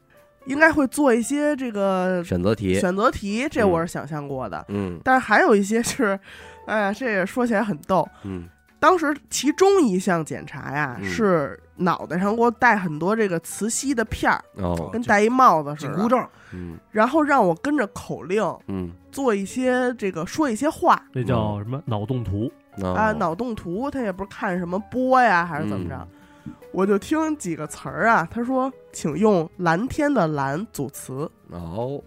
[0.46, 4.64] 应该会做一些这个选择题，选择题，这我是想象过的。
[4.68, 6.18] 嗯但是还有一些是，
[6.66, 8.08] 哎呀，这也说起来很逗。
[8.24, 8.48] 嗯
[8.80, 16.18] 当时其中一项检查呀，嗯是脑袋上给我戴很多这个磁吸的片儿，哦，跟戴一帽子似的，紧箍咒，
[16.52, 16.78] 嗯。
[16.90, 18.92] 然后让我跟着口令嗯。
[19.10, 21.02] 做一些这个说一些话。
[21.12, 21.82] 那叫什么？
[21.86, 22.50] 脑洞图？
[22.82, 22.92] 哦。
[22.92, 26.08] 啊，脑洞图，他也不是看什么波呀还是怎么着，
[26.44, 26.52] 嗯。
[26.72, 32.00] 我就听几个词儿啊，他说请用蓝天的蓝组词，哦。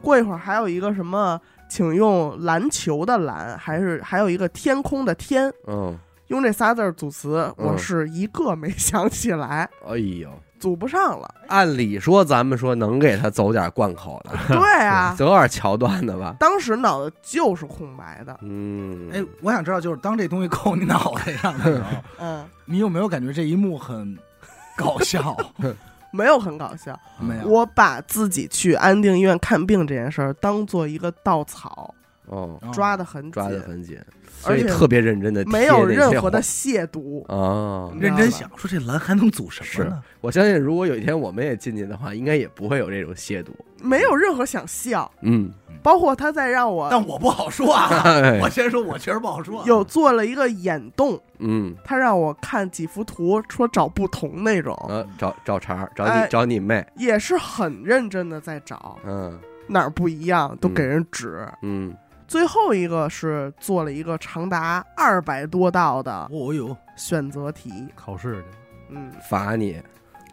[0.00, 5.96] 过一会儿还有一个什么，请用篮球的篮，还是还有一个天空的天，嗯，
[6.28, 11.34] 用这仨字儿组词，嗯我是一个没 想起来，哎呦，组不上了。
[11.48, 16.34] 按理说咱们说能给他走点贯口的，对啊， 走点桥段的吧？
[16.38, 21.88] 当时脑子就是空白的，嗯，哎，我想知道，就是当这东西扣你脑袋上的时候，
[22.20, 24.16] 嗯，你有没有感觉这一幕很
[24.76, 25.36] 搞笑？
[26.10, 26.98] 没有很搞笑。
[27.20, 31.94] 没有，我把自己去安定医院看病这件事儿当做一个稻草，
[32.26, 34.04] 哦，哦抓得很紧，抓得很紧，所
[34.44, 37.24] 而且以特别认真的没有任何的亵渎。
[37.26, 37.90] 啊。
[37.98, 40.02] 认真想说这蓝还能组什么呢？
[40.20, 43.48] 我相信，如果有一天我们也进去的话，应该也不会有这种亵渎。
[43.82, 45.50] 没有任何想笑，嗯，
[45.82, 49.62] 包括他在让我但我不好说啊， 哎我先说，我确实不好说。
[49.66, 61.46] 有做了一个眼动，嗯，他让我看几幅图，说找不同那种，呃，找找茬，找你哎找你妹，也是很认真的在找嗯哪儿不一样，都给人指。
[61.62, 61.94] 嗯，
[62.28, 68.44] 最后一个是做了一个长达二百多道的哦呦，选择题，考试去。
[68.90, 69.82] 嗯，罚你，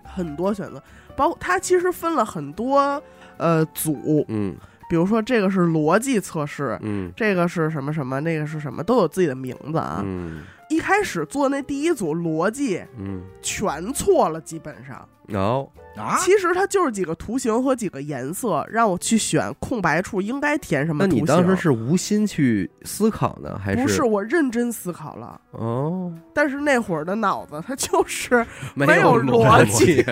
[0.03, 0.83] 很多选择，
[1.15, 3.01] 包括它其实分了很多
[3.37, 4.55] 呃组，嗯。
[4.87, 6.77] 比如说这个是逻辑测试。
[6.81, 7.11] 嗯。
[7.15, 10.03] 这个是什么什么，那个是什么，都有自己的名字啊。
[10.05, 10.43] 嗯。
[10.69, 15.07] 一开始做那第一组逻辑嗯，全错了，基本上。
[15.27, 21.05] 然后啊，其实它就是几个图形和几个颜色，让我去选空白处应该填什么。
[21.07, 23.81] 那你当时是无心去思考呢，还是？
[23.81, 25.39] 不是我认真思考了？
[25.51, 30.03] 哦，但是那会儿的脑子它就是没有逻辑，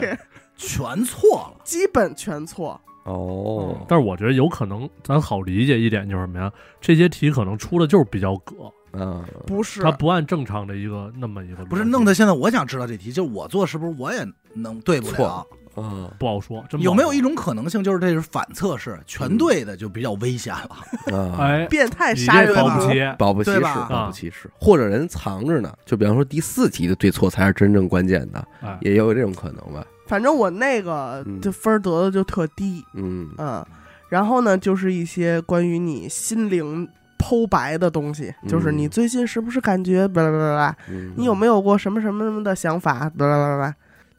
[0.56, 1.62] 全错了。
[1.64, 2.80] 基本全错。
[3.06, 6.50] 哦，但是我觉得有可能咱好理解一点就是什么呀？
[6.80, 9.82] 这些题可能出的就是比较葛，嗯，不是。
[9.82, 15.84] 它不按正常的一个那么一个不是弄得现在，我想知道这题，就是我做是不是我也能对不了错？
[15.84, 21.18] 啊不好说，有没有一种可能性，就是这是反测试，全对的就比较危险了？
[21.18, 22.82] 啊，哎，变态杀人这保不。
[22.82, 25.74] 齐保不齐是保不齐是，或者人藏着呢。
[25.86, 29.86] 就比方说第四题的对错才是真正关键的，哎，也有这种可能吧？
[30.08, 33.66] 反正我那个嗯就分儿得的就特低，嗯嗯。
[34.10, 43.76] 然后呢，就是一些关于你心灵剖白的东西，就是嗯你最近是不是感觉巴拉巴拉巴拉，嗯，你有没有过什么什么什么的想法，巴拉巴拉巴拉。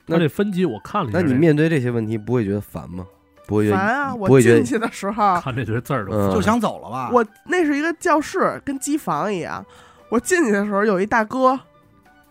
[0.07, 3.07] 那这分级我看了一下这，那你面对这些问题不会觉得烦吗？
[3.47, 4.15] 不会觉得烦啊！
[4.15, 7.11] 我会觉得进去的时候，看这堆字儿都嗯就想走了吧？
[7.13, 9.65] 我那是一个教室，跟机房一样。
[10.09, 11.59] 我进去的时候，有一大哥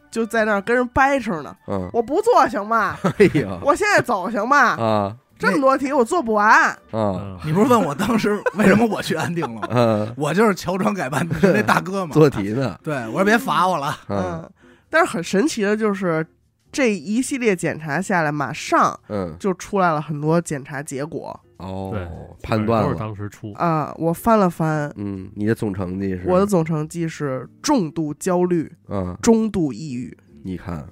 [0.10, 1.56] 就在那儿跟人掰扯呢。
[1.68, 2.98] 嗯，我不做行吗？
[3.20, 4.58] 哎呀我现在走行吗？
[4.58, 6.48] 啊这么多题我做不完。
[6.50, 9.68] 啊嗯，你不是问我当时为什么我去安定了吗？
[9.72, 12.14] 嗯，我就是乔装改扮 那大哥嘛。
[12.14, 13.98] 做题呢，对，我说别罚我了。
[14.08, 14.52] 嗯嗯，
[14.90, 16.26] 但是很神奇的就是，
[16.74, 22.06] 这一系列检查下来，马上嗯就出来了很多检查结果哦对，
[22.42, 23.96] 判断都是了，当时出，啊。
[23.98, 30.18] 我翻了翻，嗯，你的总成绩是我的总成绩是重度焦虑、嗯，中度抑郁。
[30.44, 30.90] 你看看。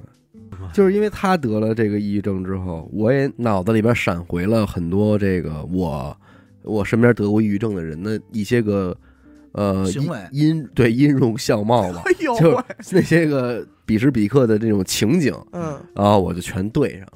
[0.72, 6.16] 就是因为他得了这个抑郁症之后，我也脑子里边闪回了很多这个我
[6.62, 8.96] 我身边得过抑郁症的人的一些个
[9.54, 17.14] 呃行为音音对音容笑貌吧， 哎呦就喂，那些个彼时彼刻的这种情景，嗯，然后我就全对上了。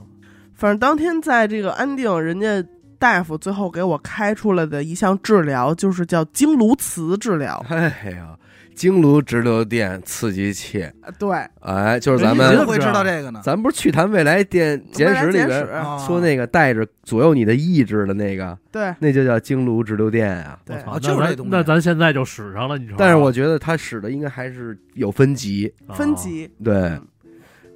[0.53, 2.63] 反正当天在这个安定，人家
[2.97, 7.63] 大夫最后给我开出来的一项治疗，就是叫经颅磁治疗。
[7.69, 8.37] 哎呀，
[8.75, 13.39] 经颅直流电刺激器，啊对，哎，就是咱们怎么会知道这个呢？
[13.43, 15.65] 咱不是去谈未来电简史里边
[16.05, 18.93] 说那个带着左右你的意志的那个，对。
[18.99, 20.59] 那就叫经颅直流电啊。
[20.65, 20.75] 对。
[20.77, 21.51] 啊就是这东西。
[21.51, 22.95] 那咱现在就使上了，你说？
[22.97, 26.49] 但是我觉得它使的应该还是有分级，啊分级。
[26.63, 26.99] 对，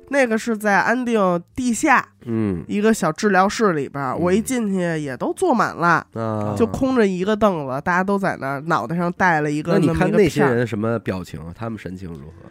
[0.10, 6.66] 那个是在安定地下嗯一个小治疗室里边儿，嗯我一进去也都坐满了，啊，就。
[6.68, 11.42] 空着一个凳子，大家都在那儿，脑袋上戴了一个那你看那些人什么表情？
[11.54, 12.50] 他们神情如何？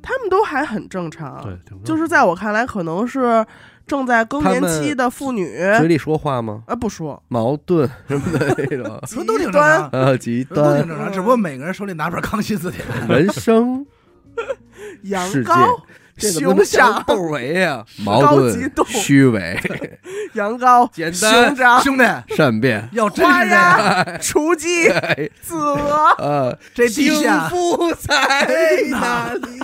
[0.00, 1.42] 他们都还很正常。
[1.42, 3.44] 对，就是在我看来，可能是
[3.86, 5.46] 正在更年期的妇女，
[5.78, 6.62] 嘴里说话吗？
[6.66, 12.82] 啊，不说，矛盾什么的那种， 说都挺正极端常，呃，极都挺端正常，只不过每个人手里拿本康熙字典。
[13.08, 13.84] 人生
[15.02, 15.80] 羊羔、
[16.18, 17.84] 熊能像掌、窦唯呀？
[18.02, 19.58] 矛盾、虚伪、
[20.34, 22.04] 羊羔、简单熊掌、兄弟，
[22.36, 28.46] 善变，要真花是这样，鸭、雏鸡、哎子鹅，呃，这地幸下福在
[28.90, 29.58] 哪里？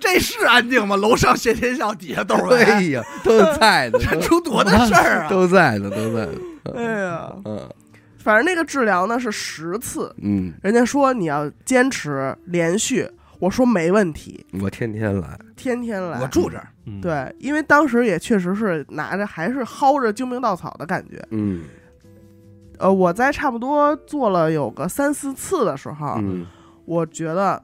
[0.00, 0.96] 这这是安静吗？
[0.96, 5.28] 楼上谢天笑，底下窦唯，哎呀，都在呢，这出多大事儿啊！
[5.28, 6.32] 都在呢，都在呢。
[6.76, 7.68] 哎呀，嗯
[8.22, 13.08] 反正那个治疗呢是十次，嗯，人家说你要坚持连续，
[13.38, 15.38] 我说没问题，我天天来。
[15.56, 16.20] 天天来。
[16.20, 21.24] 我住这儿，嗯，对，因为当时也确实是拿着还是薅着救命稻草的感觉。
[21.30, 21.64] 嗯
[22.78, 26.46] 呃，我在差不多做了有个三四次的时候，嗯
[26.84, 27.62] 我觉得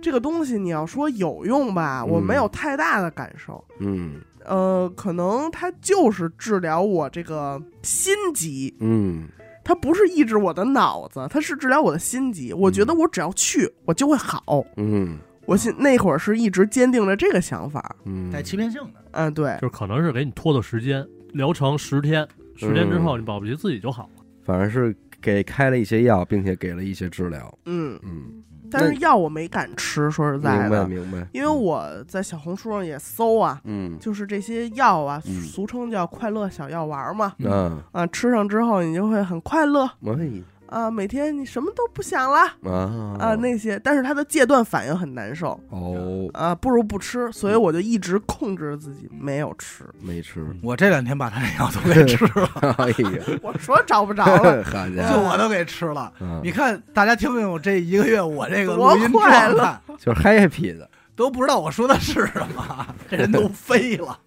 [0.00, 3.64] 这个东西你要说有用吧，我没有太大的感受。
[3.80, 9.28] 嗯呃，可能它就是治疗我这个心疾，嗯
[9.64, 12.52] 它不是抑制我的脑子，它是治疗我的心疾。
[12.52, 14.64] 我觉得我只要去，我就会好。
[14.76, 17.96] 嗯我心那会儿是一直坚定着这个想法。
[18.04, 19.04] 嗯，带欺骗性的。
[19.10, 24.24] 嗯，对，就是可能是给你拖的时间，疗程十天，十天之后你保不齐自己就好了。
[24.44, 27.58] 反正是给开了一些药，并且给了一些治疗。
[27.66, 28.41] 嗯，嗯，
[28.72, 31.26] 但是药我没敢吃，说实在明白的，明白。
[31.32, 37.34] 因为我在小红书上也搜啊，嗯就是这些药啊，嗯俗称叫快乐小药丸嘛。
[37.38, 49.84] 嗯啊，吃上之后你就会很快乐哎啊，每天你什么都不想了啊啊，那些，但是他的戒断反应很难受哦啊，不如不吃，所以我就一直控制自己没有吃。
[50.00, 50.46] 没吃。
[50.62, 56.12] 我这两天把他那药都给吃了， 哎呀， 我说找不着了， 就我都给吃了。
[56.20, 60.88] 嗯你看，大家听听我这一个月我这个多录音快乐状态，就是 happy 的。
[61.14, 64.18] 都不知道我说的是什么，这人都飞了。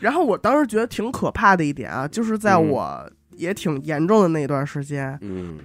[0.00, 5.58] 然后我当时觉得挺可怕的一点啊，就是在嗯我也挺严重的那段时间，嗯，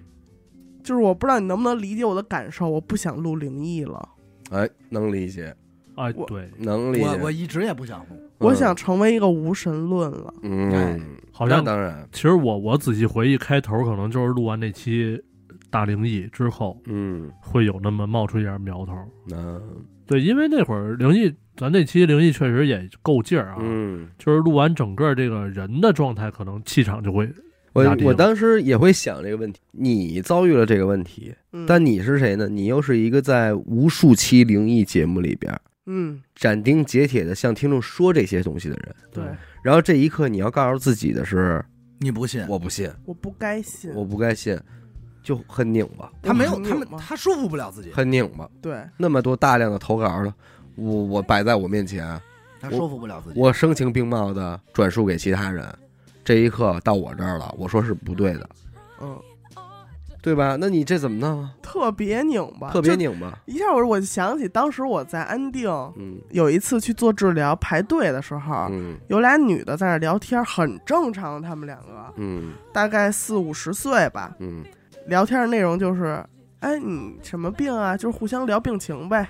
[0.81, 4.09] 就是我不知道你能不能理解我的感受，我不想录灵异了，
[4.51, 5.53] 哎，能理解，
[5.95, 7.05] 哎，对，能理解。
[7.05, 10.33] 我我一直也不想录，我想成为一个无神论了。
[10.43, 10.99] 嗯，
[11.31, 15.21] 好像当然，其实我我仔细回忆，开头可能就是录完那期
[15.69, 18.93] 大灵异之后，嗯，会有那么冒出一点苗头。
[19.31, 19.61] 嗯
[20.07, 27.27] 对，因为那会儿灵异，咱那期灵异确实也够劲儿啊，嗯，就是录完整个这个人的状态，可能气场就会
[27.75, 29.59] 我我当时也会想这个问题。
[29.71, 32.47] 你遭遇了这个问题，嗯，但你是谁呢？
[32.47, 35.53] 你又是一个在无数期灵异节目里边
[35.85, 39.23] 嗯，斩钉截铁的向听众说这些东西的人，对，
[39.61, 41.63] 然后这一刻你要告诉自己的是，
[41.99, 42.43] 你不信？
[42.47, 44.57] 我不信，我不该信，我不该信，
[45.21, 48.49] 就很拧巴，他没有，他们他说服不了自己，很拧巴。
[48.61, 50.33] 对，那么多大量的投稿了，
[50.75, 52.19] 我我摆在我面前，
[52.59, 53.39] 他说服不了自己。
[53.39, 55.63] 我声情并茂的转述给其他人，
[56.25, 58.49] 这一刻到我这儿了，我说是不对的，
[58.99, 59.17] 嗯，
[60.21, 60.57] 对吧？
[60.59, 61.53] 那你这怎么弄啊？
[61.61, 74.63] 特别拧巴，特别拧巴，一下我我就想起当时我在安定嗯有一次去做治疗排队的时候，嗯有俩女的在那聊天，很正常，她们两个嗯大概四五十岁吧，嗯
[75.07, 76.25] 聊天的内容就是，
[76.61, 77.95] 哎，你什么病啊？
[77.95, 79.27] 就是互相聊病情呗。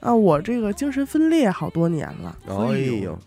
[0.00, 3.18] 啊，我这个精神分裂好多年了哎呦，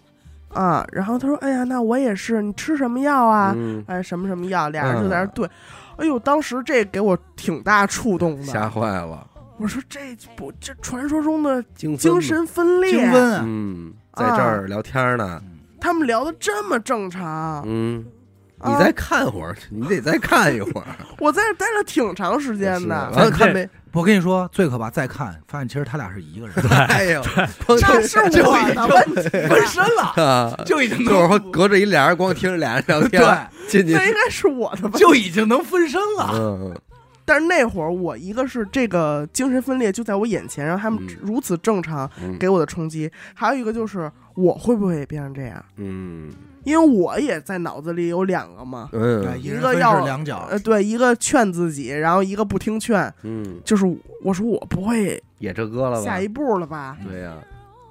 [0.53, 0.85] 啊。
[0.91, 3.53] 然后他说，哎呀，那我也是，你吃什么药啊？
[3.55, 4.69] 嗯，哎，什么什么药？
[4.69, 5.49] 俩人就在那儿对。
[5.97, 8.69] 哎呦，当时这给我挺大触动的吓。
[8.69, 15.41] 坏了，我说这不这传说中的精神分裂，精分啊，嗯，在这儿聊天呢，
[15.79, 17.61] 他们聊的这么正常。
[17.67, 18.20] 嗯，啊
[18.65, 20.87] 你再看会儿，你得再看一会儿，
[21.19, 23.11] 我在这待了挺长时间的。
[23.15, 23.69] 完了看呗？
[23.93, 26.55] 我跟你说，最可怕，再看发现其实他俩是一个人，
[26.87, 27.21] 哎呦，
[27.67, 34.97] 那是就我的问题，分身了，啊，就已经就是说能隔着一俩人光听着俩人聊天，对，进去那应该是我的吧。
[34.97, 36.29] 就已经能分身了。
[36.33, 36.75] 嗯
[37.23, 45.63] 但是那会儿我一个是这个精神分裂就在我眼前，然后他们嗯如此正常嗯给我的冲击，还有一个就是我会不会也变成这样？
[45.77, 46.29] 嗯
[46.63, 50.03] 因为我也在脑子里有两个嘛，哎嗯一个要
[50.49, 53.85] 呃，对，一个劝自己，然后一个不听劝，嗯，就是
[54.23, 56.03] 我说我不会也这歌了吧？
[56.03, 56.97] 下一步了吧？
[57.07, 57.33] 对呀，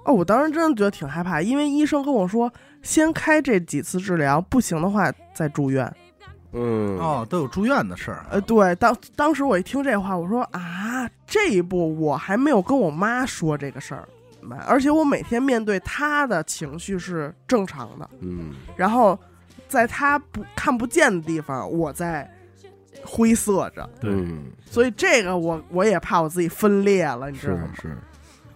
[0.04, 2.52] 哦，我当时真的觉得挺害怕，因为医生跟我说，
[2.82, 5.92] 先开这几次治疗，不行的话再住院。
[6.52, 8.26] 嗯哦，都有住院的事儿。
[8.28, 14.08] 呃，对，当当时我一听这话，我说啊，这一步我还没有跟我妈说这个事儿，
[14.66, 19.18] 而且我每天面对他的情绪是正常的，嗯然后
[19.68, 22.30] 在他不看不见的地方，我在
[23.04, 27.70] 灰色着，对，嗯，所以这个我我也怕我自己分裂了，你知道吗？
[27.80, 27.96] 是，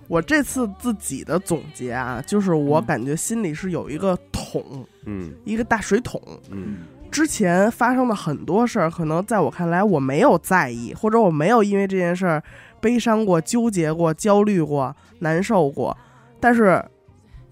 [0.09, 6.21] 我这次自己的总结啊，就是我嗯感觉心里是有一个桶，嗯一个大水桶。
[6.51, 6.79] 嗯
[7.11, 12.43] 之前发生的很多事儿，可能在我看来我没有在意，或者我没有因为这件事儿
[12.85, 15.97] 悲伤过、纠结过、焦虑过、难受过，
[16.39, 16.85] 但是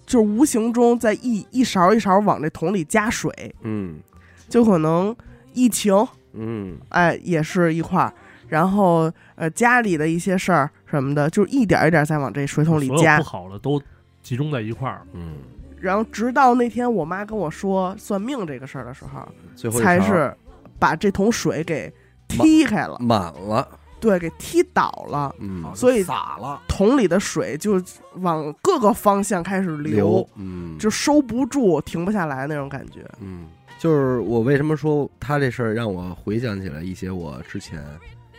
[0.04, 3.98] 就是无形中在一一勺一勺往这桶里加水，嗯
[4.46, 5.16] 就可能
[5.54, 8.12] 疫情，嗯哎，也是一块儿。
[8.48, 13.24] 然后，呃，家里的一些事儿，什么的，就一点一点在往这水桶里加不。
[13.24, 13.80] 好了都
[14.22, 15.00] 集中在一块儿。
[15.14, 15.36] 嗯，
[15.80, 19.26] 然后直到那天我妈跟我说算命这个事儿的时候，
[19.56, 20.36] 最后才是
[20.78, 21.90] 把这桶水给
[22.28, 23.66] 踢开了，满了，
[24.02, 25.34] 对，给踢倒了。
[25.38, 27.80] 嗯，所以洒了，桶里的水就
[28.16, 33.08] 往各个方向开始流，嗯，就收不住、停不下来那种感觉。
[33.20, 33.46] 嗯，
[33.78, 37.80] 就是我为什么说他这事儿让我回想起来一些我之前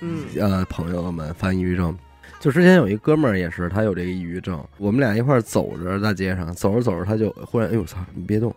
[0.01, 1.97] 嗯呃朋友们犯抑郁症。
[2.39, 8.53] 就之前有一哥们儿也是，他有这个抑郁症，我们俩一块儿走着大街上，走着走着他就忽然，哎呦我操，你别动！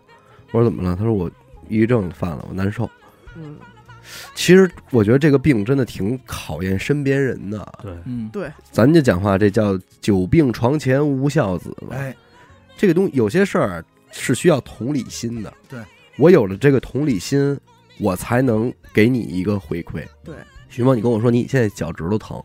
[0.51, 0.93] 我说怎么了？
[0.93, 1.29] 他说我
[1.69, 2.89] 抑郁症犯了，我难受。
[3.37, 3.55] 嗯，
[4.35, 7.73] 其实我觉得这个病真的挺考验身边人的。
[7.81, 11.95] 对，嗯，对，咱就讲话，这叫久病床前无孝子嘛。
[11.95, 12.15] 哎，
[12.77, 15.53] 这个东西有些事儿是需要同理心的。
[15.67, 15.79] 对，
[16.17, 17.57] 我有了这个同理心，
[17.99, 20.03] 我才能给你一个回馈。
[20.23, 20.35] 对，
[20.69, 22.37] 徐梦，你跟我说你现在脚趾头疼，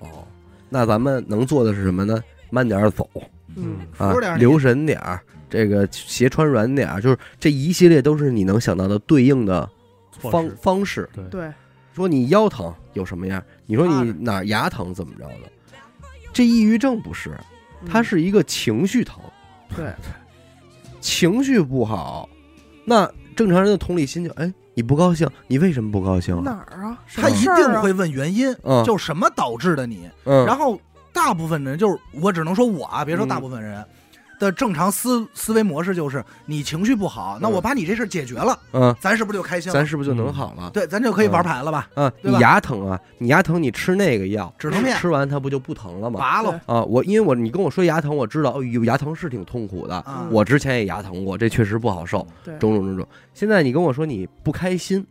[0.00, 0.26] 哦，
[0.68, 2.22] 那咱们能做的是什么呢？
[2.50, 3.08] 慢点儿走。
[3.54, 3.78] 嗯。
[3.98, 9.68] 啊留神点儿，这个鞋穿软点儿，就是这一系列都是你能想到的对应的
[10.18, 11.08] 方方式。
[11.14, 11.52] 对对，
[11.94, 13.42] 说你腰疼有什么样？
[13.66, 15.50] 你说你哪儿牙疼怎么着的？
[16.32, 17.30] 这抑郁症不是，
[17.82, 19.20] 嗯它是一个情绪疼。
[19.74, 19.92] 对，
[21.00, 22.28] 情绪不好，
[22.84, 26.66] 那正常人的同理心就哎，你不高兴，你为什么不高兴哪啊？
[26.70, 26.98] 儿啊？
[27.06, 30.08] 什他一定会问原因，嗯就什么导致的你。
[30.24, 30.78] 嗯，然后
[31.12, 33.84] 大部分人就是我只能说我啊，别说嗯大部分人
[34.38, 39.74] 的正常思思维模式就是你情绪不好，那嗯我把你这事儿解决了，嗯，咱是不是就开心了？
[39.74, 40.70] 咱是不是就能好了？
[40.70, 41.88] 对，咱就可以玩牌了吧？
[41.94, 46.20] 嗯，你牙疼啊，你牙疼，你吃那个药，止疼片吃完它不就不疼了吗？
[46.20, 49.96] 拔了啊，我因为我你跟我说牙疼，我知道，哦，有牙疼是挺痛苦的。
[49.96, 50.28] 啊！
[50.30, 53.08] 我之前也牙疼过，这确实不好受，对，种种种种。
[53.34, 55.04] 现在你跟我说你不开心，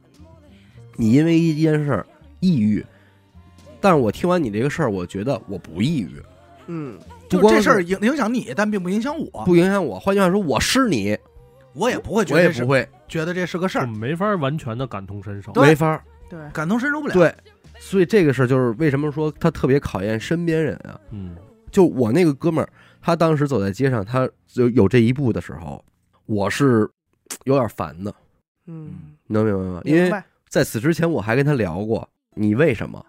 [0.95, 2.05] 你因为一件事儿
[2.39, 2.85] 抑郁，
[3.81, 6.21] 但是我听完你这个事儿，我觉得我不抑郁，
[6.67, 9.99] 嗯，就不光这事儿影影响你，但并不影响我，不影响我。
[9.99, 11.17] 换句话说，我是你，
[11.73, 15.51] 我也不会觉我得这是也不会，觉得这是个事就儿，没法完全的感同身受。
[15.51, 16.03] 对没法儿。
[16.29, 17.13] 对，感同身受不了。
[17.13, 17.33] 对，
[17.79, 20.99] 所以这个事儿就是为什么说他特别考验身边人啊。
[21.11, 21.35] 嗯，
[21.71, 22.69] 就我那个哥们儿，
[23.01, 25.83] 他当时走在街上，他就有这一步的时候，
[26.25, 26.89] 我是
[27.43, 28.13] 有点烦的，
[28.65, 28.89] 嗯，
[29.27, 29.81] 你能明白吗？
[29.85, 33.05] 因为白，在此之前我还跟他聊过，你为什么？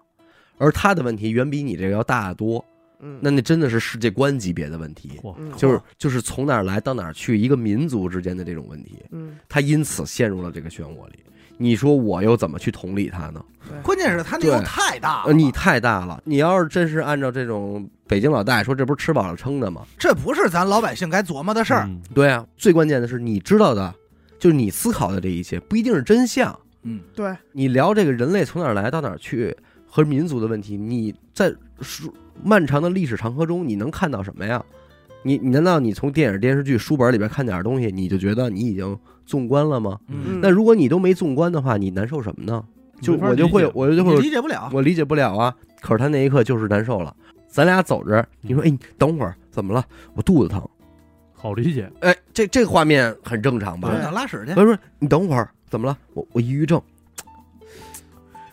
[0.58, 2.62] 而他的问题远比你这个要大得多，
[3.00, 11.22] 嗯，那那真的是世界观级别的问题，嗯就是就是从哪儿来到哪儿去，一个民族之间的这种问题，嗯，他因此陷入了这个漩涡里。
[11.58, 13.42] 你说我又怎么去同理他呢？
[13.66, 16.22] 对，关键是他那又对太大了，呃，你太大了。
[16.24, 19.86] 你要是真是按照这种北京老大爷说，这不是吃饱了撑的吗？
[19.98, 21.84] 这不是咱老百姓该琢磨的事儿。
[21.86, 23.94] 嗯对啊，最关键的是你知道的，
[24.38, 26.54] 就是你思考的这一切不一定是真相。
[26.82, 32.12] 嗯，对，你聊这个人类从哪儿来到哪儿去和民族的问题，你在书
[32.42, 34.64] 漫长的历史长河中，你能看到什么呀？
[35.22, 39.98] 你你难道你从电影、电视剧、书本里边看点东西，你就觉得你已经纵观了吗？
[40.08, 42.64] 嗯那如果你都没纵观的话，你难受什么呢？
[43.00, 44.70] 就没法我就会解我就会理解不了。
[44.72, 45.54] 我理解不了啊。
[45.80, 47.14] 可是他那一刻就是难受了。
[47.48, 49.84] 咱俩走着，你说，哎，你等会儿怎么了？
[50.14, 50.62] 我肚子疼。
[51.34, 51.90] 好理解。
[52.00, 54.00] 哎，这这个画面很正常吧我？
[54.00, 55.96] 想拉屎去不是：“你等会儿，怎么了？
[56.14, 56.80] 我我抑郁症，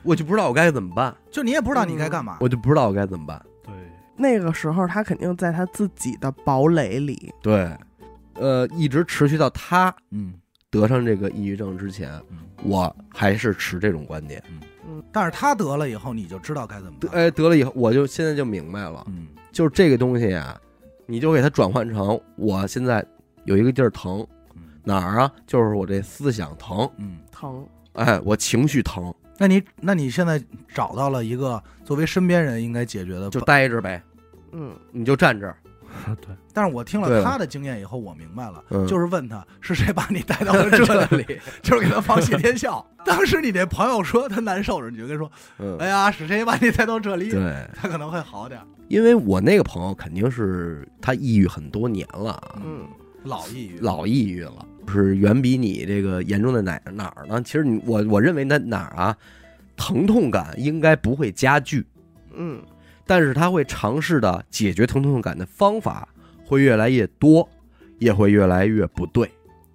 [0.04, 2.38] 我就不知道我该怎么办，就你也不知道你该干嘛。
[2.40, 3.42] 我就不知道我该怎么办。
[4.16, 7.70] 对，那个时候他肯定在他自己的堡垒里，对，
[8.36, 10.34] 呃，一直持续到他嗯，
[10.70, 12.38] 得上这个抑郁症之前，嗯。
[12.66, 14.42] 我还是持这种观点。
[14.50, 15.04] 嗯。
[15.12, 16.94] 但是他得了以后，你就知道该怎么。
[17.12, 19.28] 哎，得了以后，我就现在就明白了，嗯。
[19.52, 20.58] 就是这个东西啊，
[21.06, 23.06] 你就给它转换成我现在
[23.44, 24.62] 有一个地儿疼，嗯。
[24.84, 25.32] 哪儿啊？
[25.46, 30.42] 就是我这思想疼，嗯，疼，哎，我情绪疼，那你那你现在
[30.74, 34.02] 找到了一个作为身边人应该解决的就，待着呗，
[34.52, 35.58] 嗯，你就站这儿，
[36.22, 38.86] 对，但是我听了他的经验以后，我明白了，嗯。
[38.88, 41.26] 就是问他是谁把你带到了这里，
[41.62, 42.86] 就是给他放谢天笑。
[43.06, 47.68] 当时你那朋友说他难受时，你就跟他说：“嗯，哎呀，是谁把你带到这里？”对。
[47.76, 48.62] 他可能会好点。
[48.88, 52.88] 因为我那个朋友肯定是他抑郁很多年了啊，嗯，
[53.24, 57.42] 老抑郁，老抑郁了，是远比你这个严重的哪哪儿呢？
[57.44, 59.18] 其实你我我认为那哪儿啊，
[59.76, 61.86] 疼痛感应该不会加剧，
[62.34, 62.62] 嗯，
[63.06, 66.08] 但是他会尝试的解决疼痛感的方法
[66.46, 67.48] 会越来越多，
[68.00, 69.30] 也会越来越不对，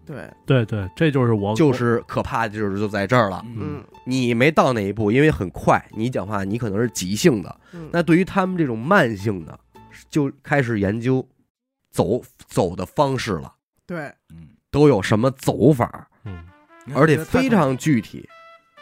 [0.05, 3.45] 对，对对，这就是我就是可怕的就是就在这儿了。
[3.57, 3.83] 嗯。
[4.05, 9.61] 你没到那一步，因为很快，你讲话你可能是急性的，嗯，那对于他们这种慢性的，
[10.09, 11.23] 就开始研究
[11.91, 13.53] 走走的方式了。
[13.87, 16.45] 对，嗯，都有什么走法，嗯，
[16.95, 18.29] 而且非常具体。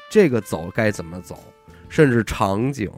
[0.08, 1.38] 这个走该怎么走，
[1.88, 2.90] 甚至场景、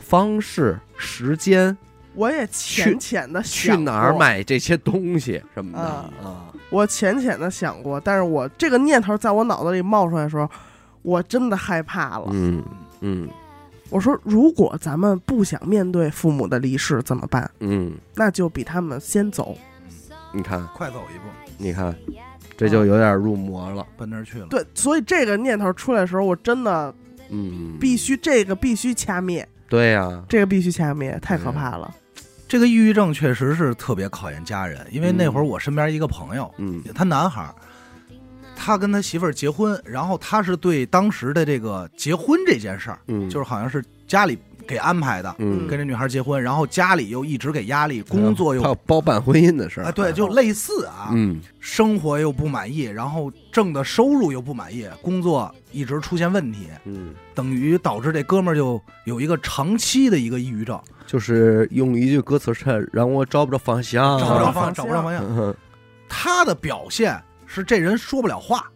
[0.00, 1.76] 方式、时间、
[2.14, 4.16] 我也浅浅的去哪儿？
[4.18, 6.52] 买这些东西什么的啊？
[6.68, 10.50] 我浅浅的想过，但是我这个念头在我脑子里冒出来的时候，
[11.02, 12.28] 我真的害怕了。
[12.32, 12.62] 嗯
[13.00, 13.28] 嗯，
[13.88, 17.48] 我说，如果咱们不想面对父母的离世怎么办？
[17.60, 19.56] 嗯，那就比他们先走。
[20.32, 21.24] 你看，快走一步，
[21.62, 21.96] 你看，
[22.56, 24.46] 这就有点入魔了，奔那儿去了。
[24.50, 26.92] 对，所以这个念头出来的时候，我真的，
[27.30, 29.48] 嗯，必须这个必须掐灭。
[29.68, 31.94] 对呀，这个必须掐灭，太可怕了。
[32.48, 37.54] 这个抑郁症确实是特别考验家人，因为那会儿我身边一个朋友，嗯，他男孩儿，
[38.54, 65.22] 他跟他媳妇儿结婚，然后他是对当时的这个结婚这件事儿，嗯，就是好像是家里给安排的，嗯，跟这女孩结婚，然后家里又一直给压力，工作又包办婚姻的事儿，啊，对，就类似啊，嗯，生活又不满意，然后挣的收入又不满意，工作一直出现问题，嗯，等于导致这哥们儿就有一个长期的一个抑郁症，就是用一句歌词是让我找不着方向，找不着方向 找不着方向。
[65.24, 65.54] 嗯
[66.14, 68.70] 他的表现是这人说不了话，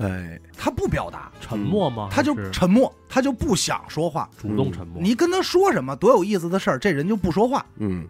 [0.00, 2.08] 哎，他不表达，沉默吗？
[2.10, 4.28] 他就还是沉默，他就不想说话。
[4.36, 5.00] 主动沉默。
[5.00, 7.64] 你跟他说什么多有意思的事儿，这人就不说话。
[7.78, 8.06] 嗯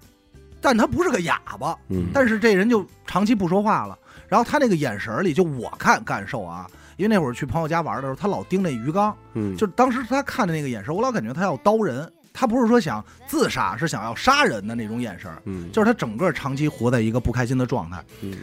[0.61, 3.99] 但他不是个哑巴，嗯，但是这人就长期不说话了。
[4.29, 6.67] 然后他那个眼神里，就我看感受啊，
[6.97, 12.11] 因为那会儿去朋友家玩的时候，他老盯那鱼缸，嗯，就当时他看的那个眼神，我老感觉他要刀人。
[12.37, 18.03] 他不是说想自杀，是想要杀人的那种眼神，嗯，就是他整个长期活在一个不开心的状态。
[18.23, 18.35] 嗯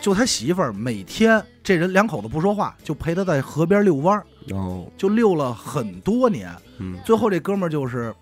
[0.00, 6.50] 就他媳妇儿每天这人两口子不说话，就陪他在河边遛弯儿，哦，就遛了很多年。
[6.78, 8.14] 嗯最后这哥们儿就是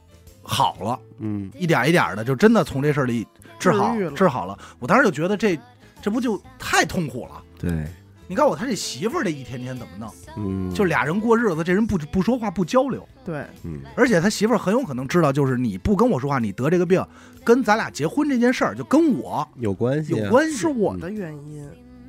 [0.42, 3.26] 好了，嗯一点一点的，就真的从这事儿里
[3.58, 4.58] 治好治好了。
[4.78, 5.58] 我当时就觉得这
[6.00, 7.42] 这不就太痛苦了。
[7.58, 7.86] 对，
[8.32, 10.10] 你告诉我他这媳妇儿这一天天怎么弄？
[10.38, 17.04] 嗯，就俩人过日子，这人不不说话不交流，对，嗯而且他媳妇儿很有可能知道，就是你不跟我说话，你得这个病，
[17.44, 21.62] 跟咱俩结婚这件事儿就跟我有关系啊，有关系是我的原因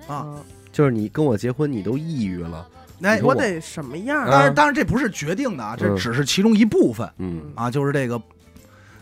[0.07, 0.23] 啊。
[0.27, 2.67] 嗯就是你跟我结婚，你都抑郁了，
[3.03, 4.25] 哎你，说我得什么样？
[4.25, 8.19] 当然当然这不是决定的啊，这嗯只是其中一部分嗯啊，就是这个。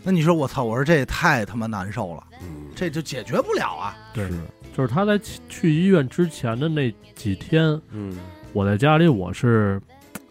[0.02, 3.96] 那你说我操，我说这也太他妈难受了，嗯，这就解决不了啊。
[4.12, 4.34] 对是，
[4.76, 8.16] 就是他在去去医院之前的那几天，嗯
[8.52, 9.80] 我在家里我是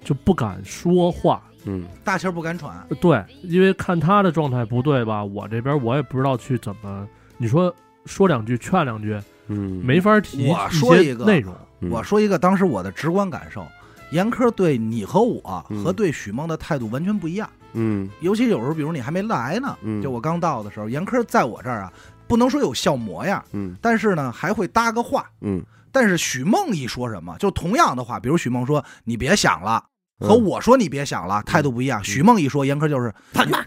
[0.04, 1.42] 就不敢说话。
[1.66, 7.72] 嗯大气儿不敢喘，对，因为看他的状态不对吧，我这边我也不知道去怎么，你说
[8.08, 9.16] 说两句劝两句，
[9.48, 11.54] 嗯，没法提我说一个内容。
[11.80, 13.66] 嗯我说一个当时我的直观感受，
[14.12, 17.48] 严科对你和我嗯和对许梦的态度完全不一样。
[17.74, 21.94] 嗯尤其有时候，比如你还没来呢，嗯就我刚到的时候，严科在我这儿啊，
[22.32, 25.30] 不能说有笑模样，嗯但是呢还会搭个话。
[25.42, 25.62] 嗯，
[25.92, 29.84] 但是许梦一说什么，就同样的话，比如许梦说“你别想了”，
[30.20, 32.04] 嗯和我说“你别想了”，态度不一样。
[32.04, 33.60] 许梦一说，严科就是他妈，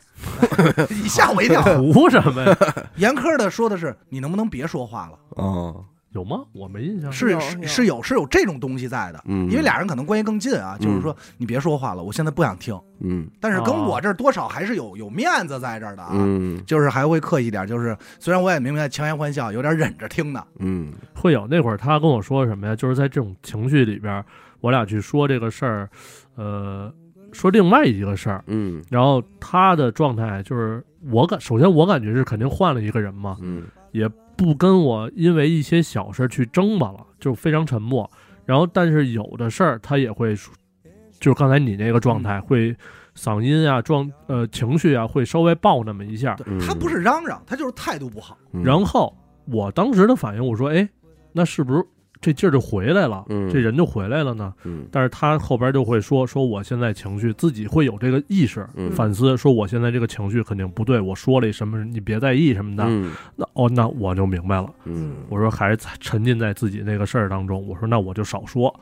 [0.88, 1.62] 你吓我一跳。
[1.92, 2.56] 胡什么呀？
[2.96, 5.84] 严科的说的是“你能不能别说话了哦，
[6.14, 6.42] 有吗？
[6.52, 7.10] 我没印象。
[7.12, 12.78] 是是是有是有这种东西在的，嗯，因为俩人可能关系更近啊，就是说你别说话了，我现在不想听。
[13.00, 20.42] 嗯但是跟哦我这儿多少还是有有面子在这儿的啊，嗯就是还会客气点，就是虽然我也明白强颜欢笑，有点忍着听的。
[20.60, 22.76] 嗯会有那会儿他跟我说什么呀？
[22.76, 24.24] 就是在这种情绪里边，
[24.60, 25.90] 我俩去说这个事儿，
[26.36, 26.92] 呃，
[27.32, 38.10] 说另外一个事儿，嗯然后他的状态就是我感，首先我感觉是肯定换了一个人嘛，嗯也不跟我因为一些小事去争吧了，就非常沉默。
[38.44, 40.34] 然后，但是有的事儿他也会，
[41.18, 42.76] 就是刚才你那个状态，会
[43.16, 46.36] 嗓音啊、状呃情绪啊，会稍微爆那么一下。
[46.46, 48.36] 嗯他不是嚷嚷，他就是态度不好。
[48.52, 49.16] 嗯然后
[49.46, 50.88] 我当时的反应，我说：“哎，
[51.32, 51.84] 那是不是
[52.24, 53.22] 这劲儿就回来了？
[53.28, 62.84] 嗯这人就回来了呢？”嗯但是他后边就会说：“说我现在情绪自己会有这个意识，嗯反思，说我现在这个情绪肯定不对，我说了一什么，你别在意什么的。
[62.86, 64.72] 嗯那哦，那我就明白了。
[64.84, 67.62] 嗯我说还是沉浸在自己那个事儿当中。
[67.68, 68.74] 我说那我就少说，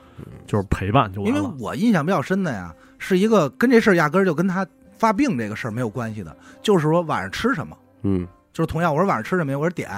[0.46, 1.48] 就是陪伴就完因为。
[1.58, 4.64] 我印象比较深的呀，是一个跟这事儿压根儿就跟他
[4.96, 9.88] 发病这个事儿没有关系的，就是说晚上吃什么，嗯就是同样我说晚上吃什么呀，我说点，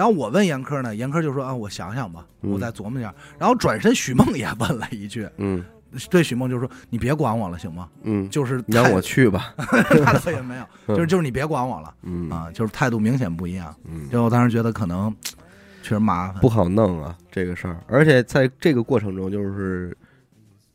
[0.00, 2.50] 然后我问严科呢，严科就说啊，我想想吧，嗯。
[2.52, 3.14] 我再琢磨一下。
[3.38, 5.62] 然后转身许梦也问了一句，嗯。
[6.08, 7.86] 对许梦就说你别管我了行吗？
[8.04, 9.52] 嗯，就是你让我去吧，
[10.02, 10.96] 他倒也没有， 嗯。
[10.96, 12.30] 就是就是你别管我了嗯。
[12.30, 13.76] 啊，就是态度明显不一样。
[13.84, 15.14] 嗯，就我当时觉得可能
[15.82, 16.40] 确实麻烦。
[16.40, 19.94] 不，好弄啊这个事儿，而且在这个过程中，就是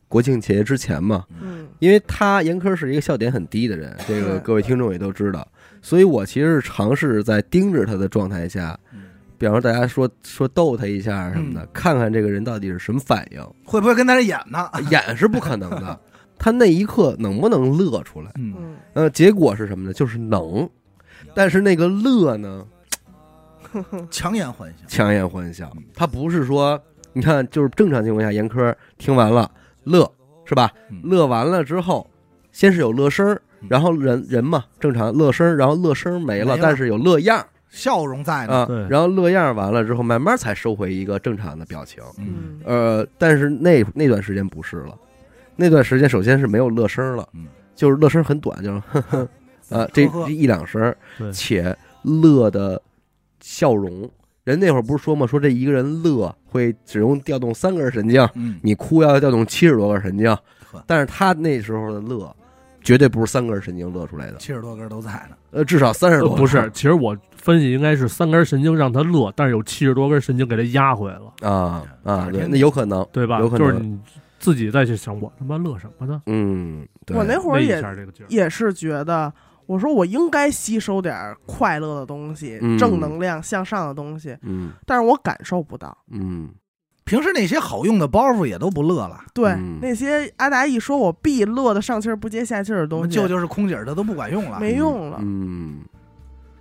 [0.07, 1.65] 国庆节之前嘛，嗯。
[1.79, 5.47] 因为他严科是一个笑点很低的人，这个各位听众也都知道，
[5.81, 9.03] 所以我其实是尝试在盯着他的状态下，嗯
[9.37, 14.69] 比方说大家说说逗他一下什么的，看看这个人到底是什么反应，会不会跟他这演呢？
[14.91, 15.99] 演是不可能的，
[16.37, 18.31] 他那一刻能不能乐出来？
[18.35, 18.75] 嗯，嗯。
[18.93, 19.93] 呃，结果是什么呢？
[19.93, 20.67] 就是能，
[21.33, 22.65] 但是那个乐呢，
[24.09, 26.81] 强颜欢笑，强颜欢笑，他不是说
[27.13, 29.49] 你看，就是正常情况下，严科听完了
[29.83, 30.09] 乐
[30.45, 30.71] 是吧？
[30.89, 31.01] 嗯。
[31.03, 32.09] 乐完了之后，
[32.51, 33.67] 先是有乐声儿，嗯。
[33.69, 36.59] 然后人人嘛正常乐声儿，然后乐声儿没了，没了。
[36.61, 38.53] 但是有乐样儿笑容在呢。
[38.53, 42.01] 啊对，然后乐样完了之后，慢慢才收回一个正常的表情。
[42.17, 44.97] 嗯，呃，但是那那段时间不是了，
[45.55, 47.47] 那段时间首先是没有乐声了，嗯。
[47.75, 49.29] 就是乐声很短，就是 呵呵。
[49.69, 51.29] 啊这一两声，对。
[51.33, 52.81] 且乐的
[53.41, 54.09] 笑容。
[54.45, 60.37] 人那会儿不是说吗，说这一个人乐会只用调动三根神经，嗯，你哭要调动七十多根神经，
[60.85, 62.33] 但是他那时候的乐，
[62.85, 65.35] 绝对不是三根神经乐出来的，七十多根都在呢。
[65.51, 66.37] 呃，至少三十多根。
[66.37, 73.39] 呃不是，其实我分析应该是三根神经让他乐，但是有七十多根神经给他压回来了，啊啊，对，那有可能，对吧？
[73.39, 73.99] 有可能，就是你
[74.39, 76.21] 自己再去想，我他妈乐什么呢？
[76.27, 77.83] 嗯，对我那会儿也
[78.29, 79.33] 也是觉得，
[79.65, 85.97] 我说我应该吸收点快乐的东西、嗯正能量、向上的东西，嗯但是我感受不到。
[86.11, 86.49] 嗯
[87.05, 94.59] 平时那些好用的包袱也都不乐了，对、嗯那些阿达一说我必乐的上气儿不接下气儿的我东西，们舅舅是空姐儿的都不管用了。
[94.59, 95.19] 没用了。
[95.21, 95.81] 嗯，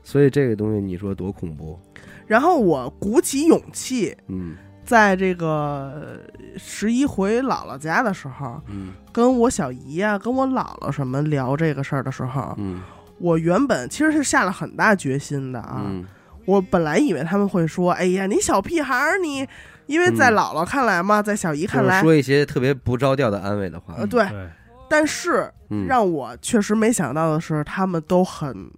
[0.02, 1.78] 所以这个东西你说多恐怖？
[2.26, 6.20] 然后我鼓起勇气，嗯在这个
[6.58, 12.82] 十一回姥姥家的时候，嗯跟我小姨啊、跟我姥姥什么聊这个事儿的时候，嗯
[13.18, 15.84] 我原本其实是下了很大决心的啊。
[15.86, 16.04] 嗯
[16.46, 19.48] 我本来以为他们会说：“哎呀，你小屁孩儿，你……
[19.86, 20.34] 因为在嗯。
[20.34, 23.94] 姥姥看来嘛，在小姨看来，说一些特别不着调的安慰的话。
[23.98, 24.26] 呃，，对。
[24.88, 25.86] 但是嗯。
[25.86, 28.70] 让我确实没想到的是，他们都很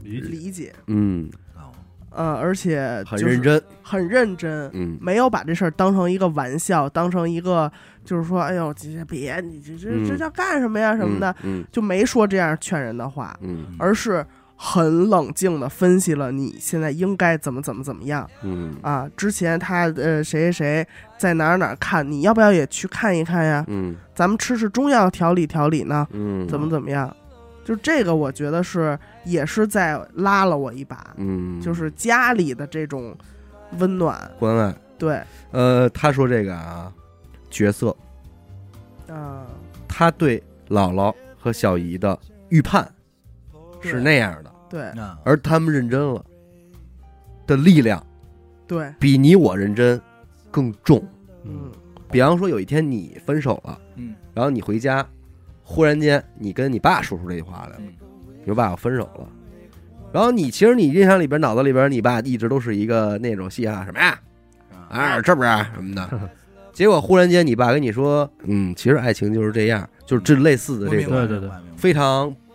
[0.00, 0.72] 理解。
[0.86, 1.28] 嗯。
[1.56, 1.70] 哦
[2.12, 4.98] 呃，而且很认真，很认真，嗯。
[5.00, 7.70] 没有把这事儿当成一个玩笑，当成一个
[8.04, 10.04] 就是说，哎呦，这别你这这嗯。
[10.04, 11.64] 这叫干什么呀什么的，嗯。
[11.70, 13.76] 就没说这样劝人的话，嗯。
[13.78, 14.26] 而是
[14.62, 18.28] 很冷静的分析了你现在应该怎么怎么怎么样。
[18.42, 18.76] 嗯。
[18.82, 19.08] 啊。
[19.16, 20.86] 之前他呃谁谁谁
[21.16, 23.64] 在哪儿哪儿看，你要不要也去看一看呀？
[23.68, 23.96] 嗯。
[24.14, 27.16] 咱们吃吃中药调理调理呢，嗯，怎么怎么样？
[27.64, 33.16] 就这个，我觉得是也是在拉了我一把，嗯，就是家里的这种
[33.78, 34.74] 温暖，关爱。
[34.98, 36.92] 对，呃，他说这个啊，
[37.48, 37.96] 角色，
[39.08, 39.46] 啊，
[39.88, 42.86] 他对姥姥和小姨的预判
[43.80, 46.24] 是那样的，对啊，而他们认真了
[47.46, 48.02] 的力量
[48.66, 50.00] 对，比你我认真
[50.50, 51.04] 更重。
[51.44, 51.72] 嗯
[52.10, 55.06] 比方说，有一天你分手了，嗯然后你回家，
[55.62, 57.92] 忽然间你跟你爸说出这句话来了，嗯
[58.40, 59.28] 你说爸，我分手了。
[60.12, 64.20] 然后你其实你印象里边、脑子里边，你爸一直都是一个那种嘻哈什么呀，
[64.88, 66.30] 啊，是不是什么的？
[66.72, 72.49] 结果忽然间你爸跟你说，嗯，其实爱情就是这样，就是这类似的这种对对对非常不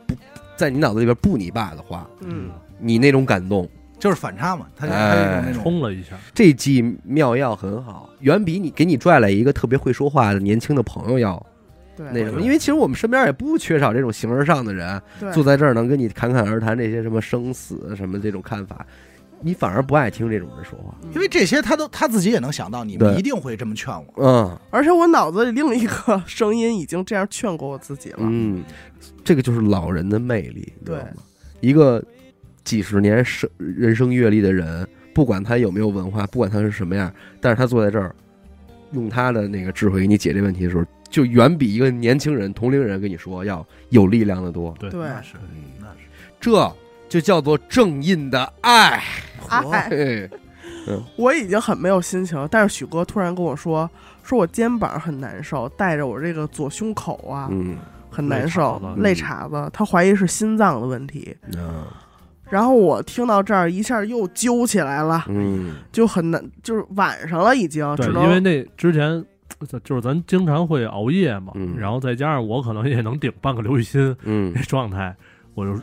[0.56, 2.49] 在你脑子里边不你爸的话，嗯，
[2.80, 11.45] 你那种感动，就是反差嘛，他就哎他有一种那种冲了一下，这剂妙药很好，远比你给你拽来一个特别会说话的年轻的朋友要
[11.95, 12.41] 对，那什么。
[12.41, 15.32] 因为其实我们身边也不缺少这种形而上的人，对。
[15.32, 18.86] 坐在这儿能跟你侃侃而谈这些什么生死什么这种看法，
[19.45, 20.95] 你反而不爱听这种人说话。
[21.13, 24.13] 因为这些他都他自己也能想到，你对们一定会这么劝我。
[24.17, 28.63] 嗯而且我脑子里另一个声音已经这样劝过我自己了，嗯，
[29.23, 31.17] 这个就是老人的魅力，你知道对吗？
[31.61, 32.03] 一个
[32.63, 38.15] 几十年生人生阅历的人，不管他有没有文化，不管他是什么样，但是他坐在这儿，
[38.93, 44.75] 用他的那个智慧给你解这问题的时候，就远比一个年轻人、同龄人跟你说要有力量的多。
[44.79, 45.35] 对对那是
[45.79, 45.99] 那是。
[46.39, 46.71] 这
[47.16, 49.01] 就叫做正印的爱。
[49.47, 50.30] 哎，嘿。
[51.16, 53.89] 我已经很没有心情了，但是许哥突然跟我说，
[54.22, 57.78] 说我肩膀很难受，带着我这个左胸口啊、嗯。
[58.09, 61.34] 很难受，泪肋叉子，他怀疑是心脏的问题。
[61.55, 61.86] 嗯。
[62.49, 65.76] 然后我听到这儿一下又揪起来了，嗯。
[65.93, 69.24] 就很难，就是晚上了已经，对因为那之前
[69.86, 71.78] 就是咱经常会熬夜嘛，嗯。
[71.78, 74.51] 然后再加上我可能也能顶半个刘雨欣嗯。
[74.53, 75.16] 那状态，
[75.53, 75.82] 我就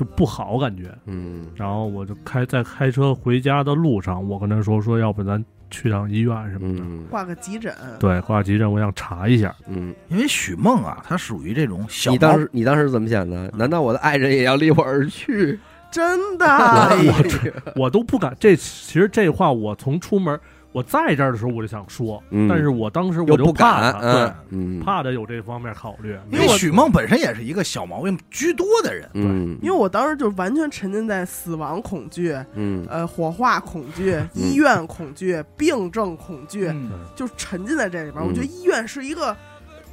[0.00, 0.84] 就不好感觉。
[1.04, 6.82] 嗯然后我就开在开车回家的路上，我跟他说说，要不咱去趟医院什么的。
[6.82, 7.74] 嗯挂个急诊。
[7.98, 9.54] 对，挂急诊，我想查一下。
[9.68, 13.52] 嗯，因为许梦啊，她属于这种小你猫当时你当时怎么想的？
[13.54, 15.58] 难道我的爱人也要离我而去？
[15.90, 17.14] 真的，哎呀
[17.76, 18.34] 我都不敢。
[18.40, 20.40] 这其实这话我从出门
[20.72, 22.48] 我在这儿的时候我就想说，嗯。
[22.48, 24.80] 但是我当时我就不敢，他，嗯对，嗯。
[24.80, 26.16] 怕的有这方面考虑。
[26.30, 32.86] 因为许梦本身也是一个小毛病居多的人，嗯，因为我当时就完全沉浸在死亡恐惧、嗯。
[32.88, 36.90] 呃火化恐惧、医院恐惧、病症恐惧，嗯。
[37.16, 38.22] 就沉浸在这里边。
[38.24, 38.28] 嗯。
[38.28, 39.36] 我觉得医院是一个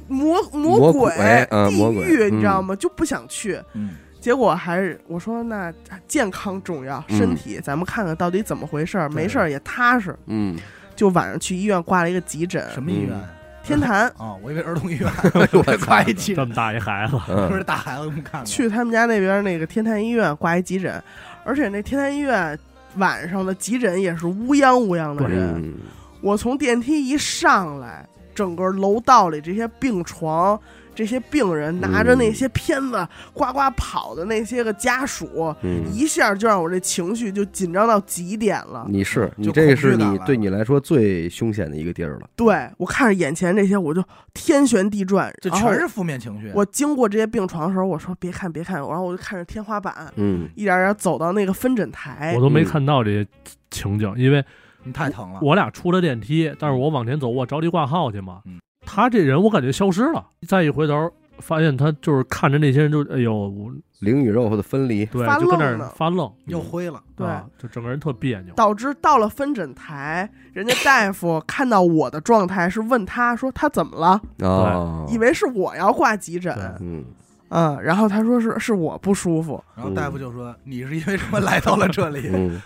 [0.06, 2.36] 魔魔鬼、鬼嗯魔地鬼狱，嗯。
[2.36, 2.76] 你知道吗？
[2.76, 3.60] 就不想去。
[3.74, 5.72] 嗯结果还是我说那
[6.06, 7.18] 健康重要，嗯。
[7.18, 10.16] 身体咱们看看到底怎么回事儿，没事儿也踏实。
[10.26, 10.56] 嗯，
[10.96, 13.18] 就晚上去医院挂了一个急诊，什么医院？
[13.62, 14.06] 天坛。
[14.18, 15.10] 啊，我以为儿童医院，
[15.52, 17.16] 我 挂一急诊，这么大一孩子，
[17.48, 21.02] 不是嗯大孩子，我们看过去他们家那边那个天坛医院挂一急诊，
[21.44, 22.58] 而且那天坛医院
[22.96, 25.54] 晚上的急诊也是乌泱乌泱的人。
[25.56, 25.74] 嗯。
[26.20, 28.04] 我从电梯一上来，
[28.34, 30.58] 整个楼道里这些病床、
[30.98, 38.84] 这些病人拿着那些片子呱呱跑的那些个家属，嗯，一下就让我这情绪就紧张到极点了。
[38.90, 42.28] 你是你这个是你对你来说最凶险的一个地儿了。
[42.34, 44.02] 对我看着眼前这些，我就
[44.34, 46.50] 天旋地转，这全是负面情绪。
[46.52, 53.24] 我经过这些病床的时候，我说别看别看，然后我就看着天花板，嗯一点点走到那个分诊台我，都没嗯看到这些
[53.70, 54.44] 情景，因为
[54.82, 58.58] 你太疼了，我俩出了电梯，但是我往前走，我着急挂号去嘛嗯。
[58.90, 63.70] 他这人我感觉消失了，再一回头发现他就是看着那些人就哎呦，我
[64.00, 67.02] 灵与肉的分离，对发，就跟那儿呢发愣，又灰了。
[67.14, 67.26] 对。
[67.26, 68.54] 啊就整个人特别扭。
[68.54, 77.04] 导致到了分诊台，人家大夫看到我的状态是问他说他怎么了，哦，以为是我要挂急诊，嗯。
[77.50, 82.30] 嗯，然后他说是是我不舒服，然后大夫就说：“你是因为什么来到了这里？
[82.32, 82.60] 嗯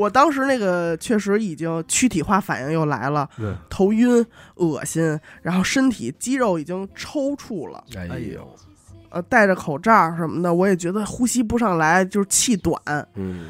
[0.00, 4.24] 我当时那个确实已经躯体化反应又来了，对，头晕、
[4.54, 8.56] 恶心，然后身体肌肉已经抽搐了，哎哎呦呦，
[9.10, 12.80] 呃，戴着口罩什么的，我也觉得呼吸不上来，就是气短，
[13.14, 13.48] 嗯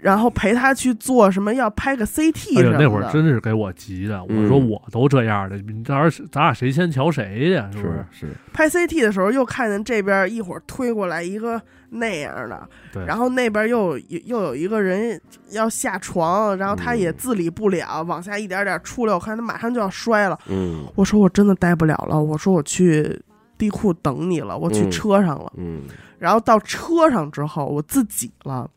[0.00, 2.78] 然后陪他去做什么，要拍个 CT 什么，的。
[2.78, 8.26] 那会儿真是给我急的，我嗯说我都这样的，你到时候咱俩谁先瞧谁去，是不是是？
[8.28, 11.60] 是拍 CT 的时候，又看见这边一会儿推过来一个
[11.90, 15.20] 那样的，对，然后那边又有又有一个人
[15.50, 20.38] 要下床，然后他也嗯自理不了，往下一点点出来，我看他马上就要摔了。
[20.46, 23.20] 嗯我说我真的待不了了，我说我去
[23.58, 25.52] 地库等你了，我去嗯车上了。
[25.56, 25.82] 嗯
[26.18, 28.70] 然后到车上之后，我自己了，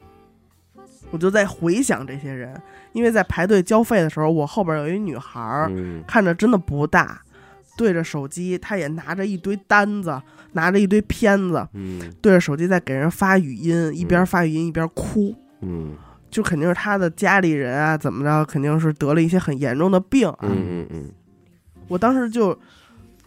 [1.11, 2.59] 我就在回想这些人，
[2.93, 7.21] 因为在排队交费的时候，我后边有一女孩儿，嗯看着真的不大，
[7.77, 10.21] 对着手机，他也拿着一堆单子，
[10.51, 15.35] 拿着一堆片子，嗯对着手机在给人发语音，一边发语音一边哭。
[15.61, 15.95] 嗯
[16.29, 20.39] 就肯定是他的家里人啊，怎么着，肯定是得了一些很严重的病啊。
[20.41, 21.11] 嗯嗯
[21.87, 22.57] 我当时就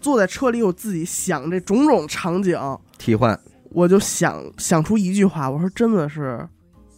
[0.01, 2.59] 坐在车里，我自己想这种种场景，
[2.99, 3.39] 替换，
[3.71, 6.45] 我就想想出一句话，我说真的是，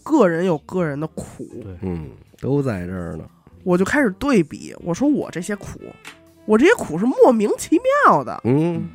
[0.02, 2.08] 个人有个人的苦，对嗯，
[2.40, 3.24] 都在这儿呢。
[3.64, 5.78] 我就开始对比，我说我这些苦，
[6.48, 8.88] 我这些苦是莫名其妙的，嗯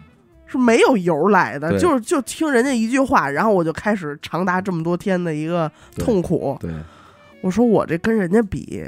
[0.48, 6.58] 是没有由来的，对就是就听人家一句话，然后我就开始长达这么多天的一个痛苦。
[6.60, 6.72] 对，
[7.42, 8.84] 我说我这跟人家比，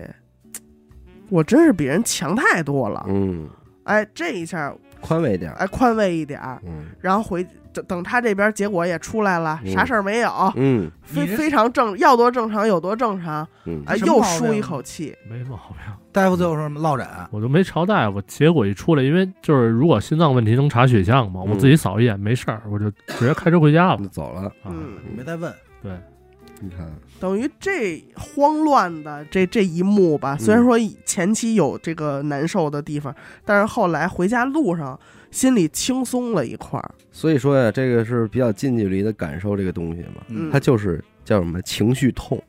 [1.30, 3.06] 我真是比人强太多了。
[3.08, 3.48] 嗯，
[3.84, 5.56] 哎，这一下宽慰点儿。
[5.58, 15.16] 哎宽慰一点儿，嗯然后回等等他这边结果也出来了，嗯啥事儿没有，嗯非你这非常正，要多正常有多正常，嗯哎，又什么毛病舒一口气。
[15.30, 24.08] 没毛病。！”大夫最后说什么落枕，我就没朝大夫，结果一出来，因为就是如果心脏问题能查血项嘛，嗯我自己扫一眼没事儿，我就直接开车回家了就。
[24.08, 24.44] 走了。
[24.64, 25.54] 啊，嗯，没再问，
[25.84, 25.92] 对，
[26.66, 35.00] 你看，等于这慌乱的这这一幕吧，虽然说前期有这个难受的地方，但是后来回家路上
[35.30, 36.92] 心里轻松了一块儿。
[37.12, 42.42] 所以说呀，这个是比较近距离的感受这个东西嘛，嗯，它就是叫什么情绪痛，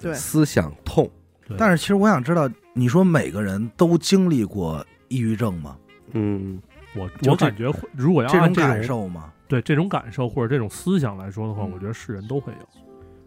[0.00, 1.10] 对思想痛。
[1.58, 5.76] 但是其实我想知道，你说每个人都经历过抑郁症吗？
[6.12, 6.60] 嗯
[6.96, 9.32] 我我感觉会，如果要这种感受吗？
[9.46, 12.68] 对这种感受或者这种思想来说的话，嗯我觉得是人都会有。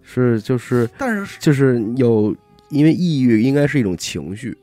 [0.10, 2.34] 是就是但是就是有，
[2.70, 4.58] 因为抑郁应该是一种情绪，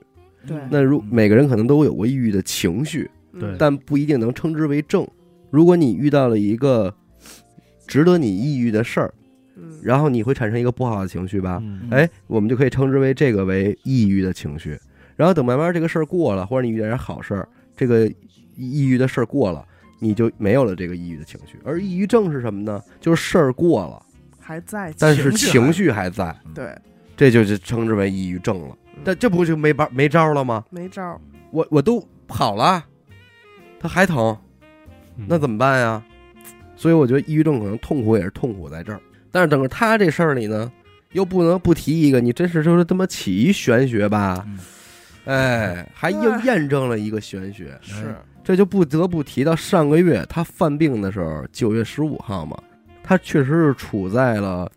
[0.46, 5.06] 对那如嗯每个人可能都有过抑郁的情绪，对嗯但不一定能称之为症。
[5.50, 6.92] 如果你遇到了一个
[7.86, 9.14] 值得你抑郁的事儿，
[9.56, 11.60] 嗯然后你会产生一个不好的情绪吧？
[11.62, 14.78] 嗯，哎，我们就可以称之为这个为抑郁的情绪。
[15.14, 18.10] 然后等慢慢这个事儿过了，或者你遇到点好事儿，这个
[18.56, 19.64] 抑郁的事儿过了，
[20.00, 21.56] 你就没有了这个抑郁的情绪。
[21.62, 22.82] 而抑郁症是什么呢？
[22.98, 24.02] 就是事儿过了，
[24.44, 26.76] 还在，但是情绪还在，对
[27.16, 28.76] 这就是称之为抑郁症了。
[29.02, 30.64] 但这不就没办没招了吗？
[30.70, 31.20] 没招。
[31.50, 32.84] 我我都好了，
[33.80, 34.36] 他还疼，
[35.16, 36.02] 嗯那怎么办呀？
[36.76, 40.70] 所以我觉得抑郁症可能痛苦也是痛苦在这儿，但是整个他这事儿里呢，
[41.12, 44.44] 又不能不提一个，你真是就是他妈起一玄学吧？
[44.46, 44.58] 嗯
[45.26, 52.62] 哎，还又验证了一个玄学，是，这就不得不提到上个月他犯病的时候，九月十五号嘛，
[53.04, 54.68] 他确实是处在了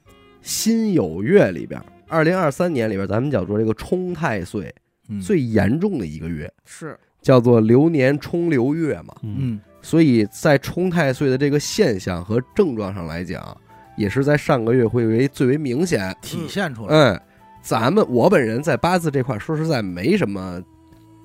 [0.41, 1.81] 辛酉月里边。
[2.07, 4.73] 二零二三年里边，咱们叫做这个冲太岁
[5.09, 9.15] 嗯最严重的一个月，是，叫做流年冲流月嘛。
[9.23, 13.55] 嗯嗯所以在冲太岁的这个现象和症状上来讲，
[13.95, 16.15] 也是在上个月会为最为明显。
[16.21, 16.93] 体现出来。
[16.93, 17.21] 嗯，
[17.61, 20.61] 咱们我本人在八字这块，说实在没什么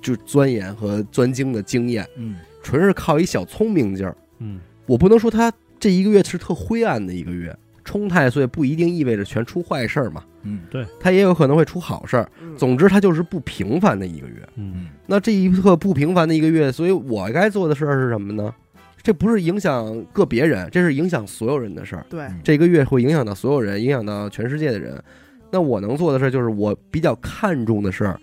[0.01, 4.17] 就钻研和钻精的经验，嗯，纯是靠一小聪明劲儿。
[4.39, 5.53] 嗯我不能说他
[5.83, 7.53] 这一个月是特灰暗的一个月，
[7.83, 12.31] 冲太岁不一定意味着全出坏事儿嘛，嗯对，它也有可能会出好事儿。
[12.41, 14.49] 嗯总之，它就是不平凡的一个月。
[14.55, 18.55] 嗯嗯那这一个不平凡的一个月，所以我该做的事儿是什么呢？
[19.03, 22.07] 这不是影响个别人，这是影响所有人的事儿。
[22.09, 25.03] 对，嗯这个月会影响到所有人，影响到全世界的人。
[25.51, 28.21] 那我能做的事儿就是我比较看重的事儿，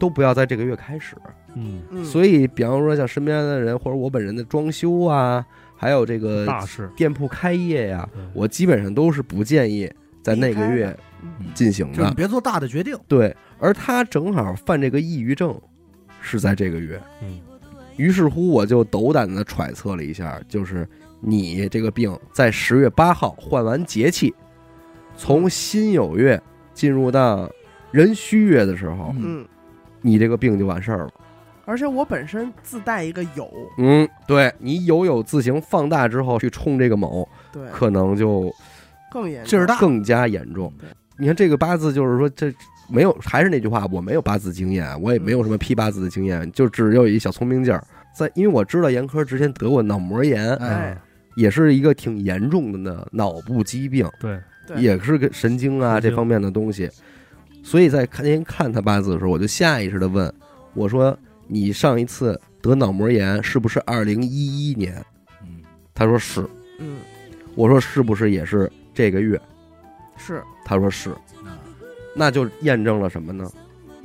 [0.00, 1.14] 都不要在这个月开始。
[1.54, 5.44] 嗯，嗯，所以，比方说像身边的人，或者我本人的装修啊，
[5.82, 11.46] 还有这个大事，店铺开业呀、我基本上都是不建议在那个月嗯。
[11.54, 12.08] 进行的。
[12.08, 12.96] 你别做大的决定。
[13.08, 15.60] 对，而他正好犯这个抑郁症
[16.20, 17.40] 是在这个月，嗯。
[17.96, 24.32] 于是乎我就斗胆的揣测了一下，就是你这个病在十月八号换完节气，
[25.16, 26.40] 从辛酉月
[26.72, 27.50] 进入到
[27.90, 29.48] 壬戌月的时候，嗯嗯，
[30.00, 31.10] 你这个病就完事儿了。
[31.64, 33.48] 而且我本身自带一个有，
[33.78, 38.52] 嗯，对你有有自行放大之后去冲这个某，对，可能就
[39.10, 39.50] 更严重。
[39.50, 39.78] 劲儿大。
[39.78, 40.72] 更加严重。
[41.18, 42.52] 你看这个八字，就是说这
[42.88, 47.82] 没有，还是那句话，我没有八字经验，我也没有什么批八字的经验，就只有一小聪明劲儿。
[48.14, 50.96] 在因为我知道严科之前得过脑膜炎，哎，
[51.36, 54.82] 也是一个挺严重的呢脑部疾病，对，对。
[54.82, 56.90] 也是个神经啊这方面的东西。
[57.62, 60.30] 所以在看您看他八字的时候，我就下意识的问
[60.74, 61.16] 我说
[61.52, 64.94] ：“你上一次得脑膜炎是不是二零一一年
[65.42, 65.62] 嗯？”
[65.94, 66.48] 他说是。
[66.78, 66.96] 嗯，
[67.54, 69.40] 我说是不是也是这个月？
[70.16, 71.10] 是，他说是。
[71.10, 71.58] 啊
[72.14, 73.50] 那就验证了什么呢？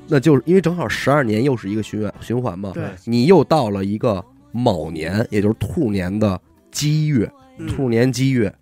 [0.08, 4.24] 那就是因为正好十二年又是一个循环循环嘛，对，你又到了一个
[4.54, 6.40] 卯年，也就是兔年的
[6.72, 8.56] 鸡月，嗯兔年鸡月，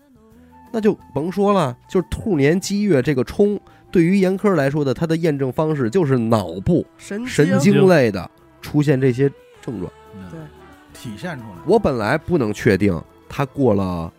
[0.73, 3.59] 那就甭说了，就是兔年鸡月这个冲，
[3.91, 8.27] 对于严科来说的，它的验证方式就是脑部神神经类的
[8.65, 9.29] 出现这些
[9.61, 9.91] 症状。
[10.31, 10.39] 对。
[10.39, 10.47] 嗯
[10.97, 11.57] 体现出来。
[11.67, 14.11] 我本来不能确定他过了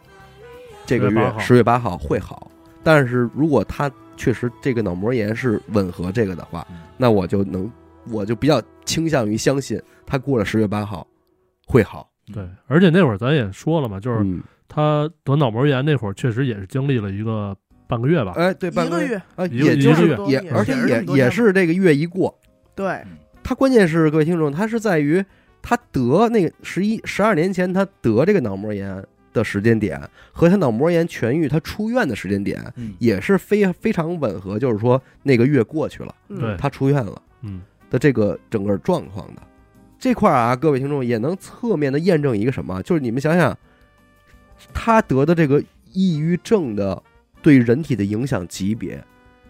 [0.85, 1.39] 这个月8号。
[1.39, 2.51] 月十月八号会好，
[2.85, 7.69] 但是如果他确实这个脑膜炎是吻合这个的话嗯，那我就能，
[8.11, 11.05] 我就比较倾向于相信他过了十月八号
[11.67, 12.07] 会好。
[12.31, 17.57] 对，而且那会儿咱也说了嘛，就是嗯，他得脑膜炎那会儿，确实也是经历了一个
[17.89, 20.33] 半个月吧，哎，对，半个月，啊，也就是一个月。
[20.43, 22.39] 也，而且也也是这个月一过，
[22.75, 23.03] 对，
[23.47, 25.25] 他关键是各位听众，他是在于
[25.63, 30.01] 他得那个十一十二年前他得这个脑膜炎的时间点
[30.33, 36.13] 和他脑膜炎痊愈他出院的时间点嗯，也是非非常吻合，就是说那个月过去了，
[36.59, 37.63] 他出院了嗯。
[37.89, 39.43] 的这个整个状况的。
[39.97, 43.57] 这块儿啊，各位听众也能侧面的验证一个什么，就是你们想想，
[44.75, 47.01] 他得的这个抑郁症的
[47.41, 49.01] 对人体的影响级别，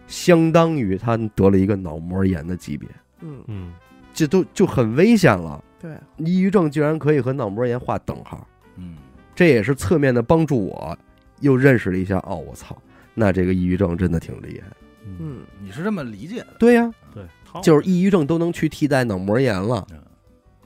[0.05, 2.87] 相当于他得了一个脑膜炎的级别。
[3.21, 3.73] 嗯，嗯，
[4.17, 5.63] 这都就很危险了。
[5.79, 8.47] 对，抑郁症竟然可以和脑膜炎划等号，
[8.77, 8.95] 嗯，
[9.35, 10.97] 这也是侧面的帮助我
[11.41, 12.17] 又认识了一下。
[12.25, 12.75] 哦，我操，
[13.13, 14.75] 那这个抑郁症真的挺厉害。
[15.05, 16.47] 嗯，嗯，你是这么理解的？
[16.57, 17.23] 对呀、对，
[17.61, 19.85] 就是抑郁症都能去替代脑膜炎了。
[19.91, 19.99] 嗯，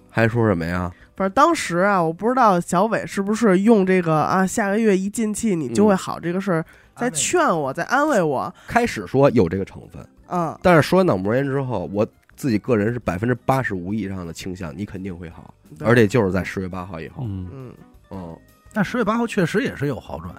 [0.10, 0.90] 还说什么呀？
[1.18, 17.24] 反正当时啊，我不知道小伟是不是用这个啊，下个月一进气你就会好这个事儿，在劝我，在安慰我，开始说有这个成分，嗯，但是说完脑膜炎之后，我自己个人是百分之八十五以上的倾向，你肯定会好，而且就是在十月八号以后。
[17.26, 17.74] 嗯嗯，
[18.12, 18.38] 嗯，
[18.74, 20.34] 但十月八号确实也是有好转。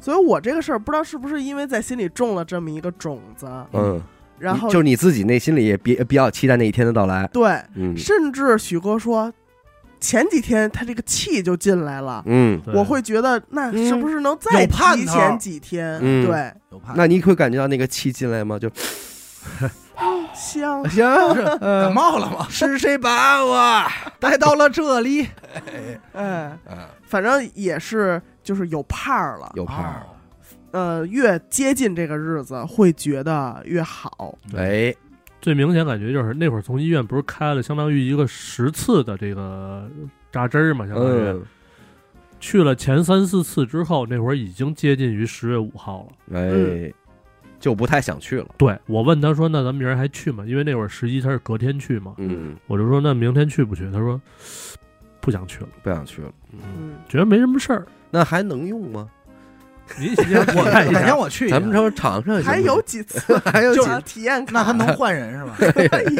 [0.00, 4.02] 所以我这个事儿不知道是不是因为在心里种了这么一个种子，嗯，
[4.38, 7.24] 然后就是你自己内心里也比比较期待那一天的到来。
[7.32, 9.32] 对，嗯甚至许哥说，
[10.00, 12.20] 前几天他这个气就进来了。
[12.26, 16.00] 嗯，我会觉得，那是不是能再提前几天？
[16.02, 18.58] 嗯对，有怕那你会感觉到那个气进来吗？
[18.58, 18.68] 就
[20.34, 22.46] 香，行，是 感冒了吗？
[22.50, 23.82] 是谁把我？
[24.18, 25.26] 带到了这里，
[26.12, 29.52] 哎，啊，反正也是，就是有盼儿了。
[29.54, 30.02] 有盼儿。
[30.06, 30.08] 哦
[30.72, 34.38] 呃，越接近这个日子，会觉得越好。
[34.56, 34.94] 哎，
[35.38, 39.86] 最明显感觉就是那会儿从医院不是开了相当于一个十次的这个
[40.30, 41.42] 扎针儿嘛，相当于、嗯，
[42.40, 46.38] 去了前三四次之后，那会儿已经接近于十月五号了。
[46.38, 46.90] 哎，
[47.62, 48.46] 就不太想去了。
[48.58, 54.20] 对我问他说：“那咱们明儿还去吗？”因为那会儿十一他是隔天去嘛，嗯，我就说：“那明天去不去？”他说
[55.22, 56.30] ：“不想去了，不想去了。
[56.52, 57.86] 嗯，觉得没什么事儿。
[58.10, 59.08] 那还能用吗？
[59.98, 64.52] 您先 我看一哪天，我去，咱们说尝尝行不行，还有几次 还有几次体验卡？
[64.54, 65.54] 那还能换人是吧？
[65.58, 66.16] 可以？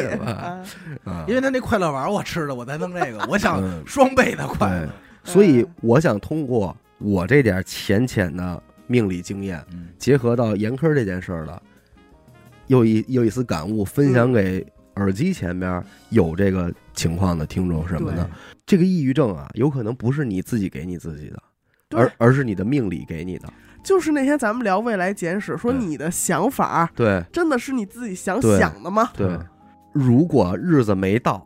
[1.27, 4.89] 因为他那快乐丸我吃了，我才弄这个，我想嗯双倍的快乐。，
[5.25, 8.61] 所以我想通过我这点浅浅的
[8.93, 9.87] 命理经验，嗯。
[9.97, 11.59] 结合到严科这件事儿了，
[12.67, 14.63] 又一又一丝感悟，分享给
[14.97, 18.29] 耳机前边有这个情况的听众什么的。
[18.67, 21.41] 这个抑郁症啊，有可能不是你自己给你自己的，
[21.97, 23.51] 而而是你的命理给你的。
[23.83, 27.23] 就是那天咱们聊未来简史，说你的想法对。
[27.33, 29.09] 真的是你自己想想的吗？
[29.17, 29.27] 对，
[29.91, 31.45] 如果日子没到，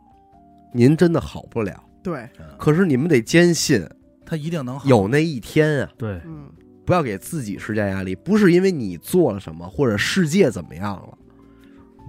[0.72, 1.82] 您真的好不了。
[2.00, 3.84] 对，可是你们得坚信
[4.24, 4.88] 他一定能好。
[4.88, 6.48] 有那一天啊，对，嗯，
[6.88, 11.18] 不要给自己施加压力，不是因为你做了什么或者世界怎么样了，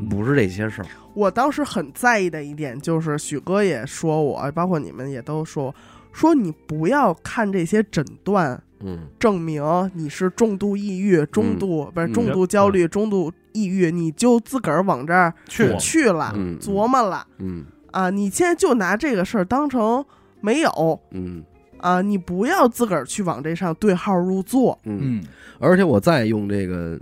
[0.10, 0.88] 不是这些事儿。
[1.14, 5.76] 我当时很在意的一点就是，许哥也说我，包括你们也都说，
[6.14, 9.00] 说你不要看这些诊断嗯。
[9.20, 9.62] 证明
[9.94, 12.14] 你是重度抑郁、中度、不是嗯。
[12.14, 16.58] 重度焦虑、中度抑郁，你就自个儿往这儿去去了，嗯。
[16.58, 17.28] 琢磨了。
[17.40, 17.66] 嗯。
[17.92, 18.10] 啊！
[18.10, 20.06] 你现在就拿这个事儿当成
[20.40, 21.44] 没有嗯
[21.80, 22.02] 啊！
[22.02, 24.78] 你不要自个儿去往这上对号入座。
[24.84, 25.00] 嗯。
[25.02, 25.24] 嗯
[25.60, 26.98] 而且我再用这个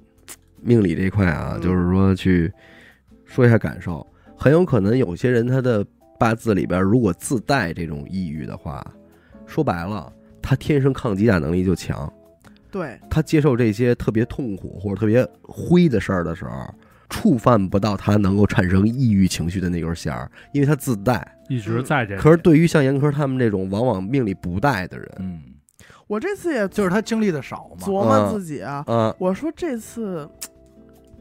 [0.61, 2.51] 命理这块啊，嗯就是说去
[3.23, 4.05] 说一下感受，
[4.35, 5.85] 很有可能有些人他的
[6.17, 8.83] 八字里边如果自带这种抑郁的话，
[9.45, 10.11] 说白了，
[10.41, 12.11] 他天生抗击打能力就强，
[12.71, 16.73] 对，他接受这些特别痛苦或者特别灰的事儿的时候，
[17.09, 21.35] 触犯不到他能够产生抑郁情绪的那根弦儿，因为他自带。
[21.49, 22.21] 一直在这里。
[22.21, 25.41] 可是对于像严科他们这种往往命里不带的人，嗯，
[26.07, 27.87] 我这次也就是他经历的少嘛。
[27.87, 30.29] 琢磨自己啊，嗯，我说这次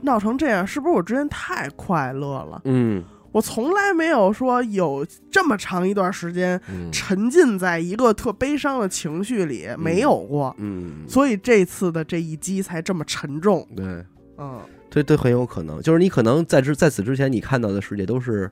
[0.02, 2.60] 闹成这样，是不是我之前太快乐了？
[2.64, 10.56] 嗯我从来没有说有这么长一段时间嗯沉浸在一个特悲伤的情绪里，没有过。
[10.58, 13.66] 嗯，所以这次的这一击才这么沉重。
[13.76, 14.02] 对。
[14.38, 14.60] 嗯，
[14.90, 18.50] 这都很有可能，就是你可能在之在此之前，你看到的世界都是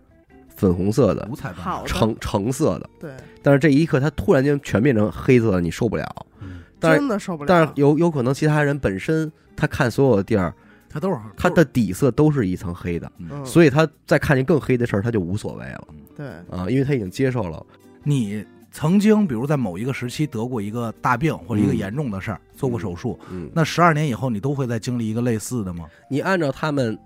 [0.57, 3.11] 粉红色的五、彩斑斓，橙橙色的，对，
[3.43, 6.27] 但是这一刻它突然间全变成黑色的，你受不了。
[6.41, 7.49] 嗯但是真的受不了。
[7.49, 10.53] 但是有有可能其他人本身他看所有的地儿，
[10.91, 17.65] 他都是他的底色都是一层黑的，嗯，所以他再看见更黑的事儿，他就无所谓了对，啊，因为他已经接受了。
[18.03, 25.87] 你曾经比如在某一个时期得过一个大病或者一个嗯严重的事儿，做过手术，嗯，那十二年以后你都会再经历一个类似的吗？
[26.11, 26.99] 你按照他们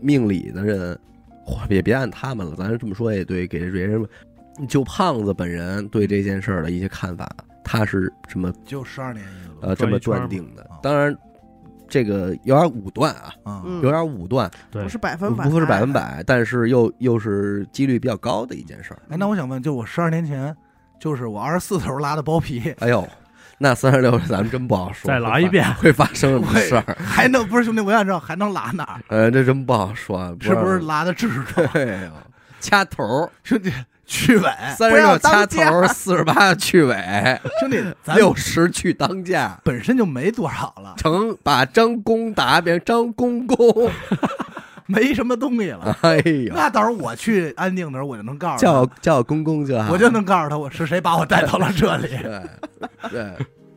[0.00, 0.96] 命理的人，
[1.62, 4.06] 也别别按他们了，咱这么说也对，给别人
[4.68, 7.28] 就胖子本人对这件事儿的一些看法，
[7.64, 10.64] 他是什么就十二年一个呃这么断定的。
[10.80, 11.12] 当然，
[11.88, 15.92] 这个有点武断啊，啊，嗯有点武断，不是百分百，不是百分。
[15.92, 19.02] 百，但是又又是几率比较高的一件事儿。
[19.08, 20.56] 哎，那我想问，就我十二年前，
[20.98, 23.06] 就是我二十四头拉的包皮，哎呦，
[23.58, 26.96] 那三十六咱们真不好说，再拉一遍会发生什么事儿？
[27.04, 29.00] 还能不是兄弟，我想知道还能拉哪儿？
[29.08, 30.80] 呃，这真不好说，是不是？
[30.80, 31.66] 拉的痔疮？
[31.74, 32.10] 哎呦，
[32.60, 33.72] 掐头儿，兄弟，
[34.06, 39.58] 去尾，三十六掐头儿，四十八去尾，兄弟， 咱六十去当家。
[39.64, 43.90] 本身就没多少了，成把张公打变张公公，
[44.88, 45.96] 没什么东西了。
[46.02, 52.08] 哎呦，那到时候我去安定的时候，我就能告诉叫他，叫公公就好，我就能告诉他我是谁把我带到了这里。
[53.10, 53.34] 对对，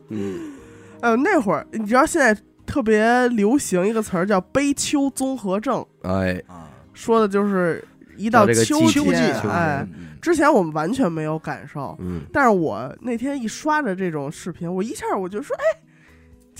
[0.08, 0.52] 嗯，
[1.00, 7.84] 哎呦，那会儿你知道现在特别流行一个词儿叫悲秋综合症，哎，啊，说的就是
[8.16, 10.06] 一到秋季秋季天，哎，嗯。
[10.20, 15.80] 之前我们完全没有感受，嗯，但是我那天一刷着这种视频，我一下我就说，哎，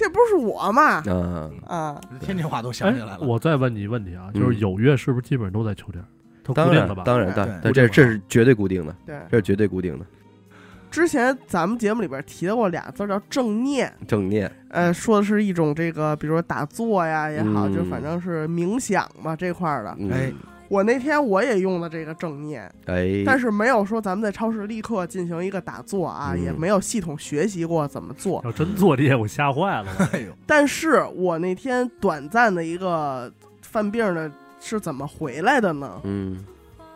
[0.01, 1.03] 这不是我吗？
[1.07, 3.21] 嗯，啊，天津话都想起来哎，了。
[3.21, 6.03] 我再问你一问题啊，嗯就是有月是不是基本上都在秋天？
[6.43, 7.03] 都固当然定的吧？
[7.05, 10.07] 当然，当对然，这这是绝对固定的，对，这是绝对固定的，
[10.91, 19.95] 之前咱们节目里边提到过俩字叫正念，正念，呃，说的是一种这个，比如说打坐呀也好，嗯就反正是冥想嘛这块儿的。
[19.99, 20.33] 嗯哎，
[20.71, 28.41] 我那天我也用了这个正念，哎，但是没有说咱们在超市立刻进行一个打坐啊，嗯也没有系统学习过怎么做。
[28.45, 29.91] 要真做这些，我吓坏了。
[30.13, 33.31] 哎呦，但是我那天短暂的一个
[33.63, 36.01] 犯病的是怎么回来的呢？
[36.05, 36.45] 嗯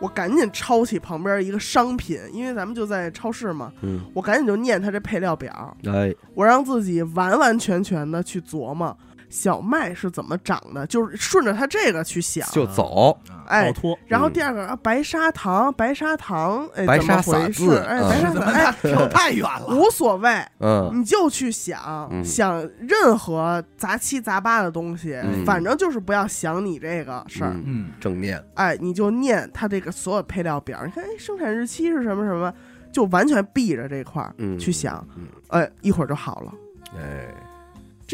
[0.00, 8.94] 我赶紧抄起旁边一个商品，因为咱们就在超市嘛，嗯，我赶紧就念它这配料表，哎，我让自己完完全全的去琢磨
[9.34, 12.48] 小麦是怎么长的，就是顺着它这个去想。
[12.52, 13.18] 就走，
[13.48, 19.66] 哎逃，脱，然后嗯第二个啊，白砂糖，白砂糖，哎，白怎么沙撒回事字哎，啊白砂糖，哎，跳太远了。
[19.74, 20.30] 无所谓，
[20.60, 27.50] 嗯你就去想、嗯想任何杂七杂八的东西，嗯反正就是不要想你这个事儿。
[27.54, 32.54] 嗯嗯，正念，哎，你就念它这个所有配料表，你看，哎，生产日期是什么什么，
[32.92, 36.52] 就完全避着这块儿嗯，去想，嗯，哎，一会儿就好了。
[36.96, 37.26] 哎，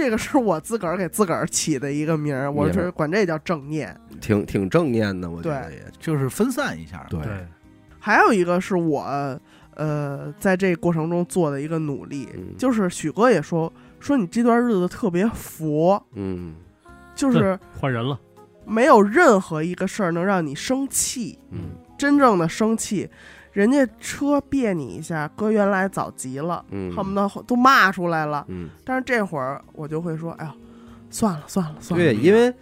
[0.01, 3.95] 这个是我自个儿给自个儿起的一个名儿，我明白这管这叫正念。
[4.19, 7.07] 挺挺正念的，我觉得也，就是分散一下。
[7.11, 7.47] 对，对，
[7.99, 9.03] 还有一个是我，
[9.75, 16.55] 呃，在这过程中做的一个努力，嗯就是许哥也说说你这段日子特别佛，嗯
[17.15, 18.19] 就是换人了，
[18.65, 23.07] 没有任何一个事儿能让你生气，嗯真正的生气。
[23.53, 28.45] 人家车别你一下，哥原来早急了，嗯，恨不得都骂出来了。
[28.49, 30.53] 嗯，但是这会儿我就会说，哎呦，
[31.11, 32.55] 算了算了算了，对，因为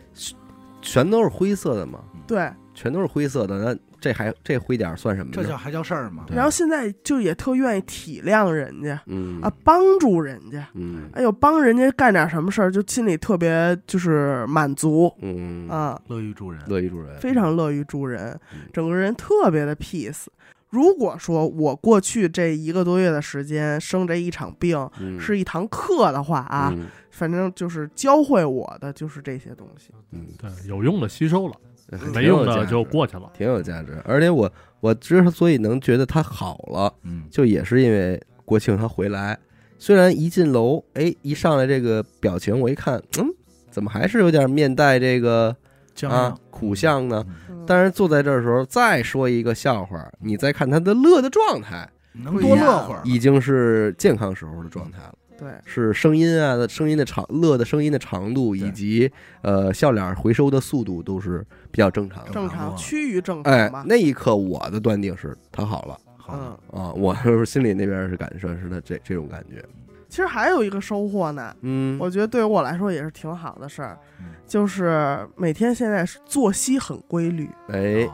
[0.81, 2.51] 全都是灰色的嘛，对。
[2.75, 5.33] 全都是灰色的，那这还这灰点儿算什么？
[5.33, 6.25] 这叫还叫事儿吗？
[6.31, 9.41] 然后现在就也特愿意体谅人家嗯。
[9.43, 10.65] 啊，帮助人家。
[10.75, 11.11] 嗯。
[11.13, 15.13] 哎呦，帮人家干点什么事儿，就心里特别就是满足。
[15.21, 15.69] 嗯。
[15.69, 20.27] 啊，乐于助人，乐于助人，非常乐于助人嗯，整个人特别的 peace。
[20.71, 29.91] 如果说我过去这一个多月的时间生这一场病嗯是一堂课的话啊，嗯反正就是教会我的就是这些东西。
[30.13, 31.55] 嗯，对，有用的吸收了，
[31.99, 33.31] 挺没用的就过去了。
[33.37, 34.01] 挺有价值。
[34.05, 34.51] 而且我
[34.81, 39.37] 我之所以能觉得他好了，嗯，就也是因为国庆他回来，
[39.79, 43.27] 虽然一进楼，哎，一上来这个表情，我一看，嗯，
[43.71, 45.57] 怎么还是有点面带这个啊
[45.99, 47.25] 江阳苦相呢？
[47.51, 55.13] 嗯但是坐在这儿的时候，再说一个笑话，你再看他的乐的状态，能多乐会儿，已经是健康时候的状态了。
[55.39, 62.31] 对，是声音啊的声音的长，乐的声音的长度，以及呃笑脸回收的速度都是比较正常的。
[62.31, 63.85] 正常，趋于正哎常哎，。
[63.87, 66.35] 那一刻我的断定是他好了好
[66.73, 69.63] 嗯，啊，我就 是心里那边是感受是他这这种感觉。
[70.09, 78.09] 其实还有一个收获呢，嗯，我觉得对于我来说也是挺好的事儿嗯，就是每天现在是作息很规律，哎，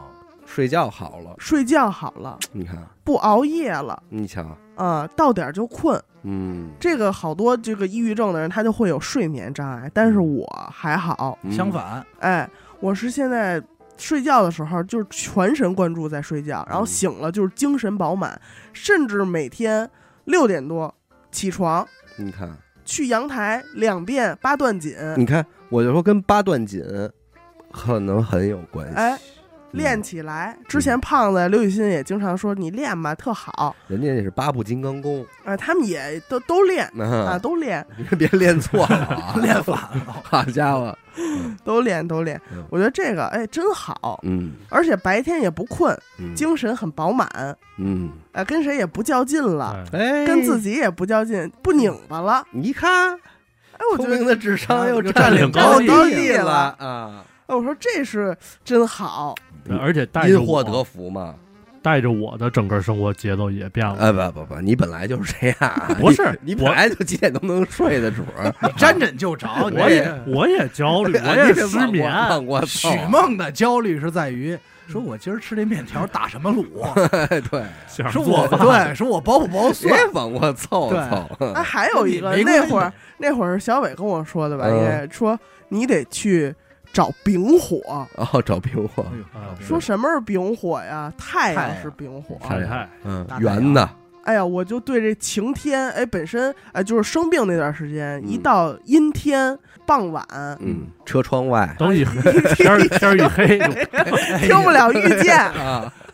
[0.45, 6.01] 睡觉好了，睡觉好了，你看，不熬夜了，你瞧，啊，到点儿就困。
[6.27, 11.51] 嗯，这个好多这个抑郁症的人，他就会有睡眠障碍，但是我还好，嗯。
[11.51, 13.61] 相，反，哎，我是现在
[13.95, 16.87] 睡觉的时候就是全神贯注在睡觉，然后嗯。
[16.87, 18.41] 醒了就是精神饱满，
[18.73, 19.87] 甚至每天
[20.23, 20.91] 六点多
[21.35, 22.49] 起床你看，
[22.85, 26.81] 去阳台两遍八段锦，你看，我就说跟八段锦
[27.73, 28.95] 可能很有关系。
[29.75, 30.57] 练起来。
[30.67, 39.91] 之前胖子刘雨欣也经常说你练吧，特好，人家那是八部金刚功，啊，他们也都都练啊，啊，都练， 你别练错了啊， 练反了，
[40.23, 40.97] 好家伙，
[41.63, 42.39] 都练，都练。
[42.51, 42.63] 嗯。
[42.69, 44.53] 我觉得这个哎真好，嗯。
[44.69, 47.27] 而且白天也不困，嗯，精神很饱满，
[47.77, 52.45] 嗯，哎，跟谁也不较劲了，哎，哎，跟自己也不较劲，不拧巴了。
[52.51, 56.75] 你一看，哎，我觉得，聪明的智商又又占领高地地了。
[56.79, 57.25] 啊！
[57.47, 59.35] 哎，我说这是真好。
[59.67, 61.35] 对而且带着因祸得福嘛。
[61.81, 63.95] 带着我的整个生活节奏也变了。
[63.99, 69.47] 哎，不不不，你本来就是这样，不是你你本来就几点都能睡的主儿，沾枕就着。
[69.69, 72.11] 你我也我也焦虑， 我也失眠。
[72.11, 74.57] 忘过许梦的焦虑是在于，
[74.87, 76.65] 说我今儿吃这面条打什么卤？
[77.51, 80.11] 对， 想说我对，说我包不包别蒜？
[80.13, 81.53] 往过凑对凑。
[81.53, 85.39] 哎，还有一个那会儿那会儿小伟跟我说的吧，嗯应该说
[85.69, 86.51] 你得去
[86.95, 88.07] 找丙火。
[88.15, 91.11] 哦，找丙火，啊说什么是丙火呀？
[91.17, 92.37] 太阳是丙火。
[92.41, 92.87] 太阳。
[93.03, 93.27] 嗯。
[93.41, 93.87] 圆的，
[94.23, 98.27] 哎呀，我就对这晴天，哎，本身哎就是生病那段时间，嗯。
[98.29, 100.25] 一到阴天傍晚，
[100.61, 101.75] 嗯，车窗外。
[101.77, 102.05] 等雨
[102.55, 103.59] 天儿天儿一黑
[104.39, 105.37] 听不了遇见。
[105.37, 105.91] 啊，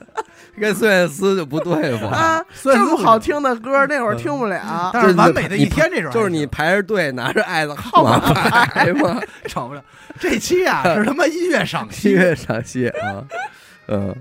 [0.59, 4.89] 跟孙燕姿就不对付啊， 这么好听的歌，那会儿听不了。
[4.93, 9.83] 但是完美的一天这种就是你排着队拿着爱的号码牌嘛，少不了。
[10.19, 13.23] 这期啊 是他妈音乐赏析音，乐赏析啊，
[13.87, 14.15] 嗯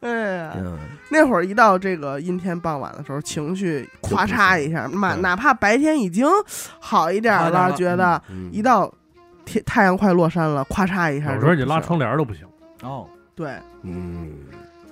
[0.00, 0.76] 哎呀，嗯，
[1.10, 6.26] 那会儿一到这个阴天傍晚的时候，情绪咔嚓一下，哪哪怕白天已经
[6.80, 8.92] 好一点了，觉得嗯一到
[9.44, 12.44] 天太阳快落山了，咔嚓一下，有时候你拉窗，帘都不行。
[12.82, 13.06] 哦，
[13.36, 13.52] 对。
[13.84, 14.32] 嗯，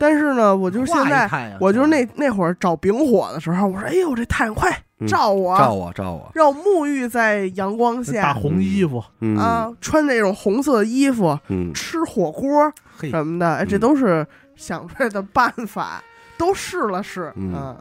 [0.00, 16.02] 但是呢，我就是现在，在我就是那那会儿找丙火的时候，我说，哎呦，这太阳快嗯照我，照我照我，让我沐浴在阳光下大红衣服，嗯啊，穿那种红色的衣服，嗯吃火锅嘿，什么的，哎，这嗯都是想出来的办法，
[16.38, 17.76] 都试了试，嗯啊，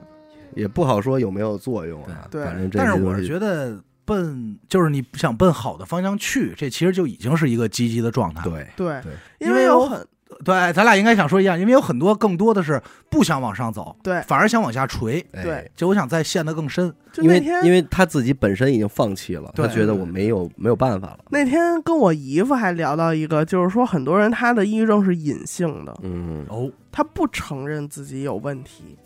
[0.56, 8.44] 也不好说有没有作用啊，对反正这但是我是觉得奔就是你想奔好的方向去，这其实就已经是一个积极的状态。
[8.44, 10.06] 对对对，因为有很
[10.46, 15.26] 对，咱俩应该想说一样，因为有很多更多的是不想往上走，对反而想往下垂。
[15.34, 16.94] 哎对就我想再陷得更深。
[17.18, 28.98] 因为就那天因为他自己本身已经放弃了，他觉得我没有没有办法了，那天跟我姨夫还聊到一个，就是说很多人他的抑郁症是隐性的，嗯，哦，他不承认自己有问题。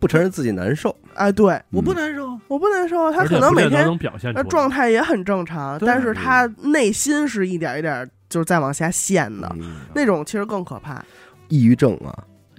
[0.00, 2.38] 不承认自己难受，哎，对我不嗯难受。
[2.46, 4.42] 我不难受，他可能每天不见得能表现出来。
[4.42, 11.00] 呃状态也很正常，但是他内心是一点一点就是再往下陷的，嗯那种其实更可怕。
[11.46, 12.10] 抑郁症啊，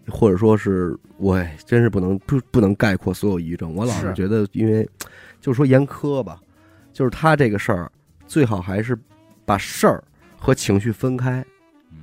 [0.08, 3.76] 或者说是我哎真是不能不不能概括所有抑郁症。
[3.76, 4.90] 我老是是觉得，因为
[5.42, 6.40] 就是说严苛吧，
[6.94, 7.92] 就是他这个事儿
[8.26, 8.98] 最好还是
[9.44, 10.02] 把事儿
[10.38, 11.46] 和情绪分开。
[11.92, 11.98] 嗯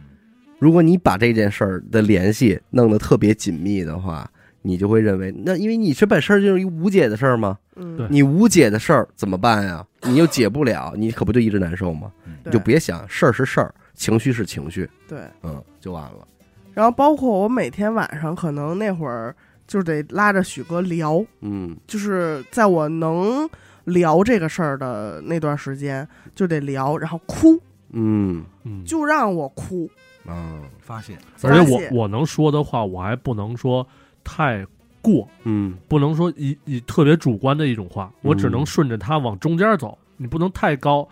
[0.59, 4.31] 如果你把这件事儿的联系弄得特别紧密的话，
[4.63, 7.59] 你就会认为，那因为你这本事儿就是一无解的事儿吗？
[7.77, 8.07] 嗯，对。
[8.09, 9.85] 你无解的事儿怎么办呀？
[10.03, 12.11] 你又解不了，你可不就一直难受吗？
[12.45, 15.21] 你就别想事儿是事儿，情绪是情绪，对。
[15.43, 16.27] 嗯，就完了。
[16.73, 19.35] 然后包括我每天晚上可能那会儿
[19.67, 21.77] 就得拉着许哥聊，嗯。
[21.87, 23.49] 就是在我能
[23.85, 27.61] 聊这个事儿的那段时间就得聊，然后哭。
[27.91, 28.45] 嗯。
[28.65, 29.91] 嗯，就让我哭，
[30.27, 30.63] 嗯。
[30.81, 33.87] 发泄，而且我我能说的话，我还不能说
[34.25, 34.67] 太
[35.01, 35.75] 过，嗯。
[35.89, 41.07] 不能说以以特别主观的一种话，我只能嗯顺着它往中间走，你不能太高，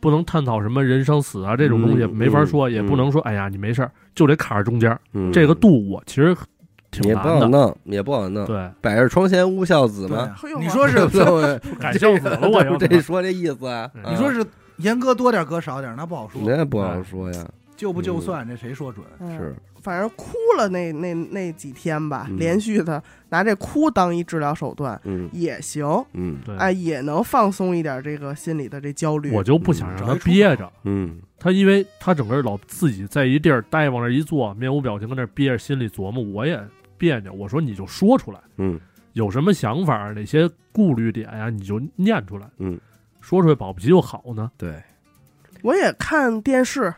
[0.00, 2.72] 不能探讨什么人生死啊这种东西，嗯没法说，嗯。
[2.72, 6.36] 也不能说哎呀你没事儿，就得卡着中间，嗯，这个度我其实
[6.90, 7.40] 挺也不难的。
[7.40, 8.46] 好弄，也不好弄。
[8.46, 14.44] 对，百日床前无孝子嘛，你说是 对改孝子了，我要这说这意思你说是
[14.78, 17.44] 严哥多点，哥少点，那不好说，那不好说呀，
[17.76, 19.04] 就不就算，这谁说准？
[19.20, 25.84] 嗯是反正哭了那那那几天吧，嗯连续的拿这哭当一治疗手段嗯也行，
[26.14, 29.30] 嗯对，哎，也能放松一点这个心里的这焦虑。
[29.32, 30.72] 我就不想让他憋着。
[30.84, 36.58] 嗯他因为他整个老自己在一地儿待，往那儿一坐，面无表情跟那儿憋着，心里琢磨，我也
[36.96, 37.30] 别扭。
[37.34, 38.80] 我说你就说出来，嗯
[39.12, 42.48] 有什么想法，哪些顾虑点呀、你就念出来。
[42.56, 42.80] 嗯，
[43.20, 44.50] 说出来保不齐就好呢。
[44.56, 44.82] 对，
[45.60, 46.94] 我也看电视，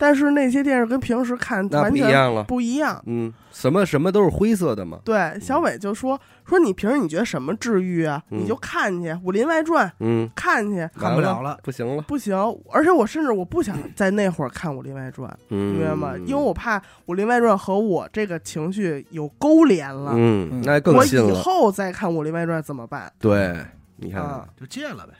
[0.00, 2.44] 但是那些电视跟平时看完全不一样了。
[2.44, 3.02] 不一样。
[3.04, 4.98] 嗯，什么什么都是灰色的嘛。
[5.04, 8.22] 对，小伟就说说你平时你觉得什么治愈啊？
[8.30, 12.00] 嗯你就看去《武林外传》，嗯，看去看不了了，不行了。
[12.04, 12.34] 不行。
[12.72, 16.14] 而且我甚至我不想在那会儿看《武林外传》，嗯，明白吗？
[16.26, 21.30] 因为我怕《武林外传》和我这个情绪有勾连了，嗯，那更我以。
[21.32, 23.12] 后再看《武林外传》怎么办？
[23.18, 23.54] 对，
[23.96, 25.12] 你看啊，就戒了呗。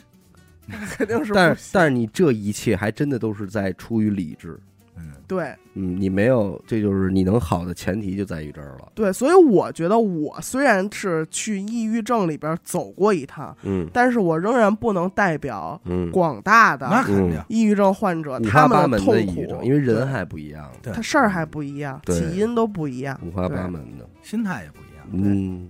[0.97, 1.55] 肯定是但。
[1.55, 4.59] 是但是你这一切还真的都是在出于理智。
[5.01, 5.55] 嗯，对。
[5.75, 8.93] 嗯，你没有，这就是你能好的前提就在于这儿了。
[8.95, 13.89] 对，所以我觉得我虽然是去抑郁症里边走过一趟，嗯。
[13.93, 17.41] 但是我仍然不能代表嗯，广大的那肯定。
[17.49, 20.93] 抑郁症患者五他花八门们痛的抑郁症，苦，因为人还不一样，对。
[20.93, 24.09] 他事儿还不一样，起因都不一样，五花八门的。
[24.23, 25.07] 心态也不一样。
[25.13, 25.69] 嗯，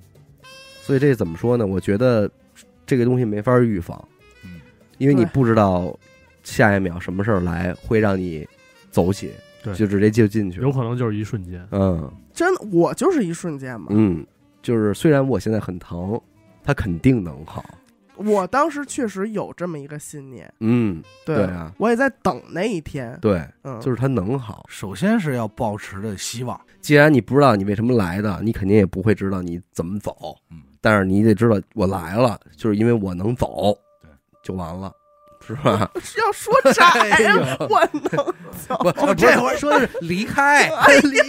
[0.82, 1.66] 所以这怎么说呢？
[1.66, 2.28] 我觉得
[2.86, 4.02] 这个东西没法预防，
[4.44, 4.60] 嗯，
[4.98, 5.96] 因为你不知道
[6.42, 8.46] 下一秒什么事儿来会让你
[8.90, 10.60] 走起，对就直接就进去。
[10.60, 11.66] 有可能就是一瞬间。
[11.70, 13.88] 嗯真的我就是一瞬间嘛。
[13.90, 14.26] 嗯，
[14.62, 16.20] 就是虽然我现在很疼，
[16.62, 17.64] 他肯定能好。
[18.16, 23.18] 我当时确实有这么一个信念，嗯，对对啊，我也在等那一天。
[23.22, 24.64] 对，嗯，就是他能好。
[24.68, 26.58] 首先是要保持着希望。
[26.82, 30.36] 既然你不知道你为什么来的，你肯定也不会知道你怎么走。
[30.50, 34.10] 嗯，但是你得知道我来了，就是因为我能走，对，
[34.42, 34.92] 就完了，
[35.50, 35.90] 是吧？
[36.02, 38.02] 是要说窄 哎呦了，我能
[38.68, 38.76] 走。
[38.78, 40.68] 不，不这会儿说的是离开，
[41.04, 41.26] 离开，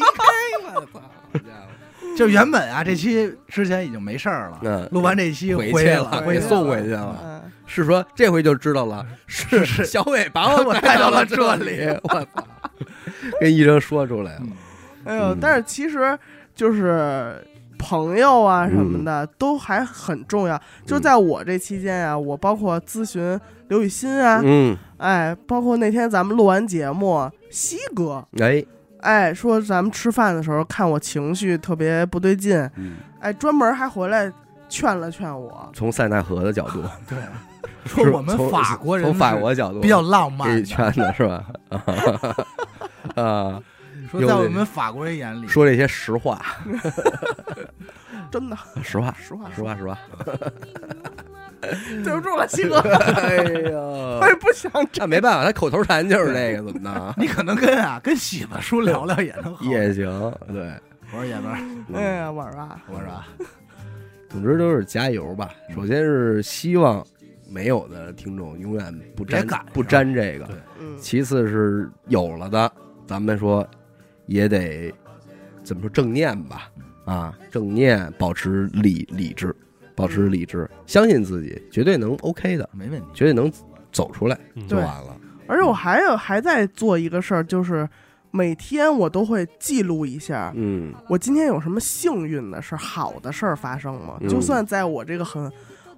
[0.76, 1.02] 我操！
[1.34, 7.20] 好家伙就原本啊，这期之前已经没事儿了，嗯录完这期回回去了，给回送回去了。
[7.24, 7.42] 嗯
[7.74, 12.46] 是说这回就知道了，是是小伟把我带到了这里，我操！
[13.40, 14.42] 跟医生说出来了，
[15.06, 16.20] 哎呦嗯，但是其实
[16.54, 17.42] 就是
[17.82, 20.62] 朋友啊什么的、都还很重要。
[20.86, 28.64] 就在我这期间啊，我包括咨询刘雨欣啊，嗯，哎，包括那天咱们录完节目，西哥，哎，
[29.02, 34.32] 哎，说咱们吃饭的时候看我情绪特别不对劲，嗯，哎，专门还回来
[34.70, 35.70] 劝了劝我。
[35.74, 37.18] 从塞纳河的角度， 对，
[37.86, 41.46] 说我们法国人从法是国角度比较浪漫给的，劝的是吧？
[43.16, 43.60] 啊，
[44.12, 46.44] 说在我们法国人眼里，说这些实话，
[48.30, 49.98] 真的，实话，实话实话，实话。
[52.04, 52.80] 对不住了，七哥，
[53.22, 53.36] 哎
[53.70, 53.78] 呀，
[54.20, 57.14] 我也不想那没办法，他口头禅就是这个，怎么的？
[57.18, 59.64] 你可能跟啊跟喜子叔聊聊也能好。
[59.66, 60.06] 也行，
[60.48, 60.72] 对。
[61.14, 61.58] 我说爷们儿，
[61.94, 63.28] 哎呀，我说啊，我说啊
[64.30, 65.50] 总之都是加油吧。
[65.76, 67.06] 首先是希望
[67.50, 70.48] 没有的听众永远不沾不沾这个
[71.00, 72.72] 其次是有了的，
[73.06, 73.68] 咱们说
[74.32, 74.94] 也得
[75.62, 76.72] 怎么说正念吧，
[77.04, 79.54] 啊，正念，保持理理智，
[79.94, 83.08] 保持理智，相信自己，绝对能 OK 的，没问题。
[83.14, 83.52] 绝对能
[83.92, 84.40] 走出来
[84.70, 85.18] 就完了。
[85.48, 87.88] 而且我还有还在做一个事儿，就是
[88.32, 94.18] 每天我都会记录一下，嗯我今天有什么幸运的事儿、好的事儿发生吗？
[94.22, 95.52] 嗯就算在我这个很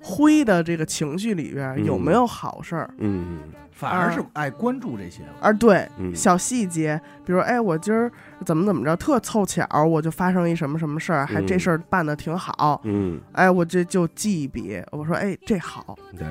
[0.04, 1.86] 灰的这个情绪里边嗯。
[1.86, 2.94] 有没有好事儿？
[2.98, 3.40] 嗯。
[3.72, 5.30] 反而是爱关注这些了。
[5.42, 6.16] 而对嗯。
[6.16, 8.12] 小细节，比如哎，我今儿
[8.46, 11.48] 怎么怎么着，特凑巧，我就发生一什么什么事儿，还嗯。
[11.48, 16.28] 这事儿办的挺好，嗯，哎，我这就记一笔，我说哎，这好，对，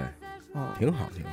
[0.55, 1.31] 嗯，挺好挺好。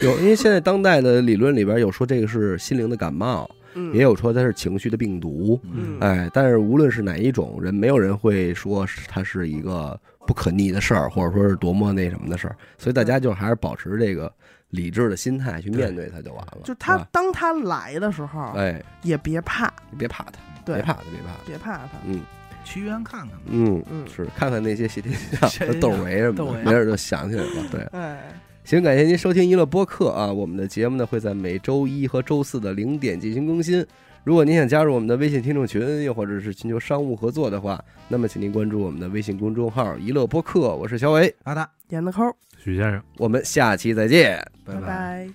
[0.00, 3.92] 有，因为现在当代的理论里边有说这个是心灵的感冒，嗯。
[3.94, 5.60] 也有说它是情绪的病毒。
[5.64, 5.98] 嗯。
[6.00, 12.56] 哎，但是无论是哪一种人，没有人会说是它是一个不可逆的事儿，或者说是多么那什么的事儿。
[12.76, 14.32] 所以大家就还是保持这个
[14.70, 16.58] 理智的心态去面对它就完了。
[16.64, 20.32] 就他当他来的时候，哎，也别怕，别怕他，
[20.64, 21.44] 别怕他，别怕它。
[21.46, 22.20] 别怕他，嗯
[22.64, 23.44] 去医院看看吧。
[23.46, 26.32] 嗯嗯是看看那些谢天笑谢天和窦唯什
[26.64, 27.50] 没准就想起来了。
[27.70, 28.32] 对，哎，
[28.64, 30.32] 行，感谢您收听娱乐播客啊！
[30.32, 33.86] 我们的节目呢会在每周一和周四的零点进行更新。
[34.26, 42.24] 如果您想加入我们的微信听众群，又或者是寻求商务合作的话，那么请您关注我们的微信公众号“娱乐播客”，我是小伟，阿达，演的抠，
[42.58, 43.00] 许先生。
[43.18, 44.44] 我们下期再见。
[44.64, 45.28] 拜拜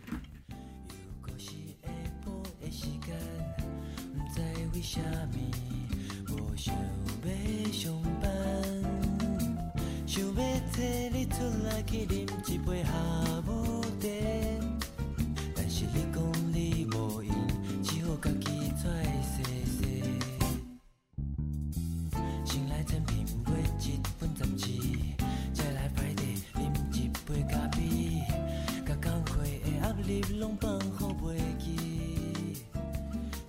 [30.11, 32.65] 你拢放好袂记，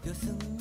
[0.05, 0.52] 就算